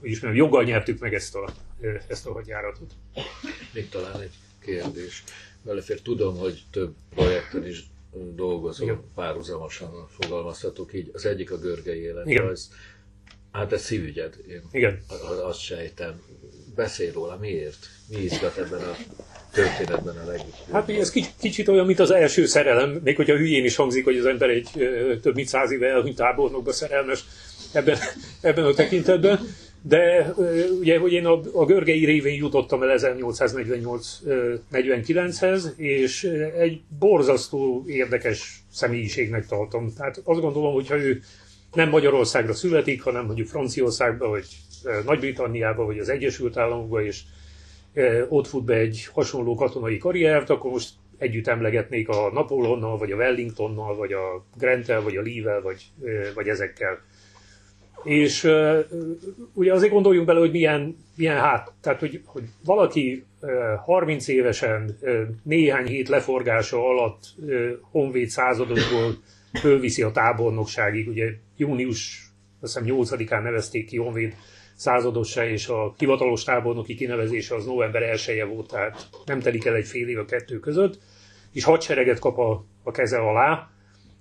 [0.04, 1.50] hogy is mondjam, joggal nyertük meg ezt a,
[2.08, 2.92] ezt a hadjáratot.
[3.74, 5.24] Még talán egy kérdés.
[5.62, 7.84] Belefér, tudom, hogy több projekten is
[8.36, 9.02] dolgozom, Igen.
[9.16, 11.10] párhuzamosan fogalmazhatok így.
[11.14, 12.72] Az egyik a görgei életrajz.
[13.52, 15.04] Hát ez szívügyed, én Igen.
[15.44, 16.22] azt sejtem.
[16.76, 17.90] Beszélj róla, miért?
[18.08, 18.96] Mi izgat ebben a
[19.52, 20.54] történetben a legjobb?
[20.72, 24.18] Hát ez kicsit, kicsit olyan, mint az első szerelem, még hogyha hülyén is hangzik, hogy
[24.18, 24.70] az ember egy
[25.22, 27.24] több mint száz éve elhunyt tábornokba szerelmes
[27.72, 27.98] ebben,
[28.42, 29.40] ebben a tekintetben.
[29.86, 30.34] De
[30.80, 36.24] ugye, hogy én a, a görgei révén jutottam el 1848-49-hez, és
[36.58, 39.94] egy borzasztó érdekes személyiségnek tartom.
[39.98, 41.22] Tehát azt gondolom, hogy ha ő
[41.74, 44.46] nem Magyarországra születik, hanem mondjuk Franciaországba, vagy
[45.06, 47.22] Nagy-Britanniába, vagy az Egyesült Államokba, és
[48.30, 53.16] ott fut be egy hasonló katonai karriert, akkor most együtt emlegetnék a Napolonnal, vagy a
[53.16, 55.84] Wellingtonnal, vagy a Grantel, vagy a Lee-vel, vagy,
[56.36, 57.02] vagy ezekkel.
[58.04, 58.80] És uh,
[59.54, 63.50] ugye azért gondoljunk bele, hogy milyen, milyen hát, tehát hogy, hogy valaki uh,
[63.86, 64.98] 30 évesen
[65.44, 69.18] néhány hét leforgása alatt uh, honvéd századokból
[69.54, 72.32] fölviszi a tábornokságig, ugye június
[72.64, 74.36] azt hiszem 8-án nevezték ki honvéd
[74.76, 79.86] századossá, és a hivatalos tábornoki kinevezése az november 1 volt, tehát nem telik el egy
[79.86, 81.00] fél év a kettő között,
[81.52, 83.70] és hadsereget kap a, a keze alá,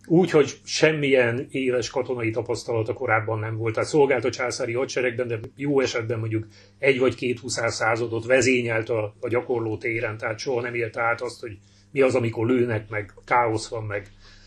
[0.07, 3.75] úgy, hogy semmilyen éles katonai tapasztalata korábban nem volt.
[3.75, 6.47] Tehát szolgált a császári hadseregben, de jó esetben mondjuk
[6.79, 11.21] egy vagy két huszár századot vezényelt a, a gyakorló téren, tehát soha nem élte át
[11.21, 11.59] azt, hogy
[11.91, 14.07] mi az, amikor lőnek, meg káosz van, meg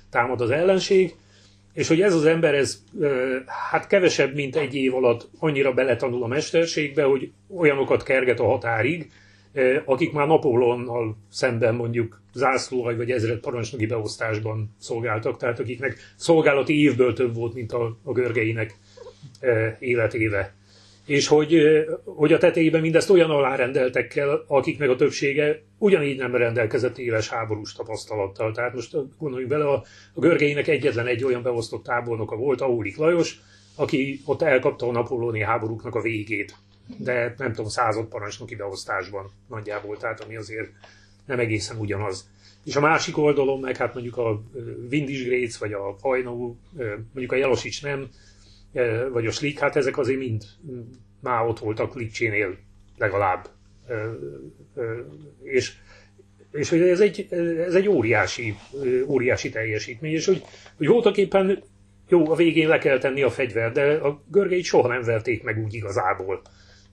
[0.10, 1.16] támad az ellenség.
[1.74, 2.84] És hogy ez az ember, ez
[3.70, 9.12] hát kevesebb, mint egy év alatt annyira beletanul a mesterségbe, hogy olyanokat kerget a határig,
[9.86, 17.14] akik már Napóleonnal szemben mondjuk zászlóhaj vagy ezred parancsnoki beosztásban szolgáltak, tehát akiknek szolgálati évből
[17.14, 18.78] több volt, mint a, a görgeinek
[19.80, 20.54] életéve.
[21.06, 21.62] És hogy,
[22.06, 28.52] hogy a tetejében mindezt olyan alárendeltekkel, akiknek a többsége ugyanígy nem rendelkezett éles háborús tapasztalattal.
[28.52, 29.84] Tehát most gondoljunk bele, a,
[30.14, 33.40] a görgeinek egyetlen egy olyan beosztott tábornoka volt, Aulik Lajos,
[33.76, 36.56] aki ott elkapta a napolóni háborúknak a végét
[36.98, 40.70] de nem tudom, század parancsnoki beosztásban nagyjából, tehát ami azért
[41.26, 42.30] nem egészen ugyanaz.
[42.66, 44.44] És a másik oldalon meg hát mondjuk a
[44.92, 46.58] Windisgréc, vagy a Hajnó,
[47.12, 48.10] mondjuk a Jelosics nem,
[49.12, 50.44] vagy a Slik, hát ezek azért mind
[51.20, 52.58] már ott voltak Lipcsénél
[52.98, 53.50] legalább.
[55.44, 55.74] És,
[56.52, 57.28] és ez egy,
[57.66, 58.56] ez egy óriási,
[59.06, 60.44] óriási teljesítmény, és hogy,
[60.78, 61.64] hogy voltak éppen
[62.08, 65.64] jó, a végén le kell tenni a fegyvert, de a görgeit soha nem verték meg
[65.64, 66.42] úgy igazából.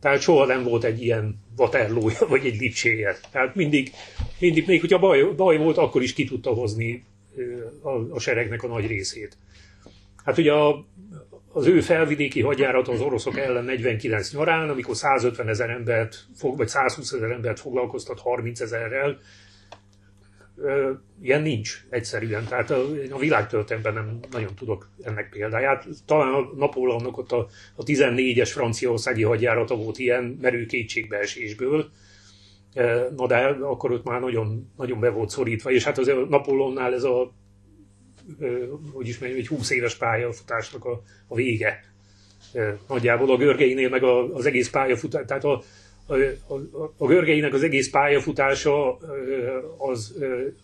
[0.03, 3.16] Tehát soha nem volt egy ilyen vaterlója, vagy egy lipséje.
[3.30, 3.90] Tehát mindig,
[4.38, 7.05] mindig még hogyha baj, baj volt, akkor is ki tudta hozni
[7.82, 9.36] a, a seregnek a nagy részét.
[10.24, 10.84] Hát ugye a,
[11.53, 17.12] az ő felvidéki hadjárat az oroszok ellen 49 nyarán, amikor 150 ezer embert, vagy 120
[17.12, 19.18] ezer embert foglalkoztat 30 ezerrel,
[21.22, 22.44] ilyen nincs egyszerűen.
[22.44, 25.86] Tehát a, a világtörténelemben nem nagyon tudok ennek példáját.
[26.06, 31.90] Talán a Napóleonnak ott a, a 14-es franciaországi hadjárata volt ilyen merő kétségbeesésből,
[33.16, 36.94] na de akkor ott már nagyon, nagyon be volt szorítva, és hát az a Napóleonnál
[36.94, 37.32] ez a
[38.92, 41.84] hogy is mondjam, egy 20 éves pályafutásnak a, a vége.
[42.88, 45.62] Nagyjából a Görgeinél meg az egész pályafutás, tehát a,
[46.07, 46.14] a,
[46.55, 48.96] a, a Görgeinek az egész pályafutása
[49.78, 50.14] az,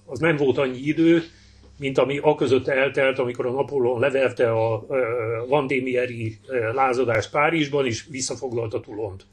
[0.05, 1.23] az nem volt annyi idő,
[1.79, 4.87] mint ami a között eltelt, amikor a Napóleon leverte a
[5.49, 6.39] Vandémieri
[6.73, 9.27] lázadást Párizsban, és visszafoglalta Tulont.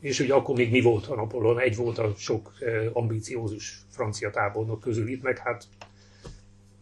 [0.00, 1.60] És ugye akkor még mi volt a Napóleon?
[1.60, 2.52] Egy volt a sok
[2.92, 5.64] ambíciózus francia tábornok közül itt, meg hát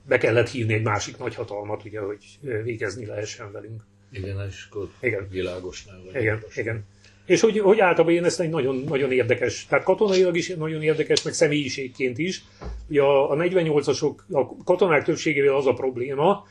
[0.06, 3.82] be kellett hívni egy másik nagyhatalmat, ugye, hogy végezni lehessen velünk.
[4.10, 5.28] Igen, és akkor igen.
[5.30, 6.22] világosnál vagy.
[6.22, 6.84] Igen, igen.
[7.26, 11.22] És hogy, hogy általában én ezt egy nagyon, nagyon érdekes, tehát katonailag is nagyon érdekes,
[11.22, 12.44] meg személyiségként is.
[12.88, 16.46] Ugye a, a 48-asok, a katonák többségével az a probléma,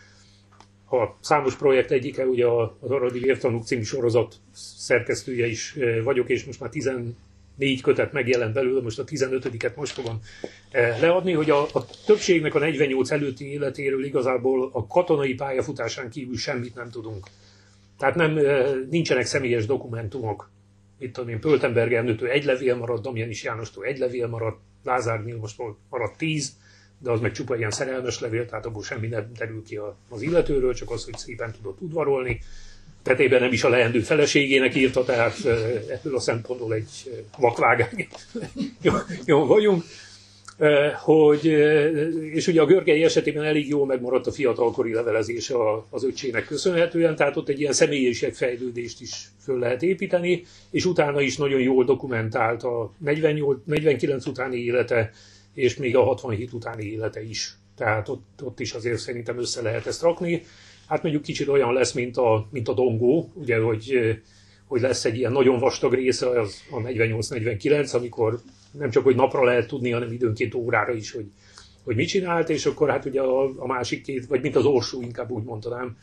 [0.91, 2.45] a számos projekt egyike, ugye
[2.80, 4.36] az Aradi Vértanúk című sorozat
[4.78, 10.19] szerkesztője is vagyok, és most már 14 kötet megjelent belőle, most a 15-et most fogom
[10.99, 16.76] leadni, hogy a, a többségnek a 48 előtti életéről igazából a katonai pályafutásán kívül semmit
[16.76, 17.28] nem tudunk.
[17.97, 18.39] Tehát nem,
[18.89, 20.53] nincsenek személyes dokumentumok
[20.99, 25.61] mit tudom én, Pöltenberg Ernőtől egy levél maradt, Damjanis Jánostól egy levél maradt, Lázár most
[25.89, 26.57] maradt tíz,
[26.99, 29.79] de az meg csupa ilyen szerelmes levél, tehát abból semmi nem derül ki
[30.09, 32.39] az illetőről, csak az, hogy szépen tudott udvarolni.
[33.03, 35.45] Tetében nem is a leendő feleségének írta, tehát
[35.89, 38.07] ebből a szempontból egy vakvágány
[38.81, 38.93] jó,
[39.25, 39.83] jó vagyunk
[41.03, 41.45] hogy,
[42.34, 45.53] és ugye a Görgei esetében elég jól megmaradt a fiatalkori levelezés
[45.89, 51.38] az öccsének köszönhetően, tehát ott egy ilyen személyiségfejlődést is föl lehet építeni, és utána is
[51.38, 55.12] nagyon jól dokumentált a 48, 49 utáni élete,
[55.53, 57.53] és még a 67 utáni élete is.
[57.78, 60.43] Tehát ott, ott is azért szerintem össze lehet ezt rakni.
[60.88, 64.18] Hát mondjuk kicsit olyan lesz, mint a, mint a dongó, ugye, hogy,
[64.68, 68.39] hogy lesz egy ilyen nagyon vastag része, az a 48-49, amikor
[68.72, 71.26] nem csak, hogy napra lehet tudni, hanem időnként órára is, hogy,
[71.84, 75.01] hogy mit csinált, és akkor hát ugye a, a másik két, vagy mint az orsú,
[75.01, 75.97] inkább úgy mondanám,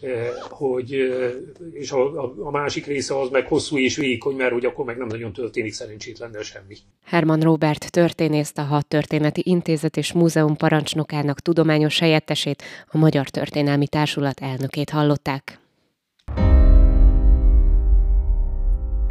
[0.00, 1.32] eh, hogy, eh,
[1.72, 4.96] és a, a, a másik része az meg hosszú és vékony, mert hogy akkor meg
[4.96, 6.76] nem nagyon történik szerencsétlennel semmi.
[7.04, 13.88] Herman Robert történészt, a Hat Történeti Intézet és Múzeum parancsnokának tudományos helyettesét, a Magyar Történelmi
[13.88, 15.63] Társulat elnökét hallották.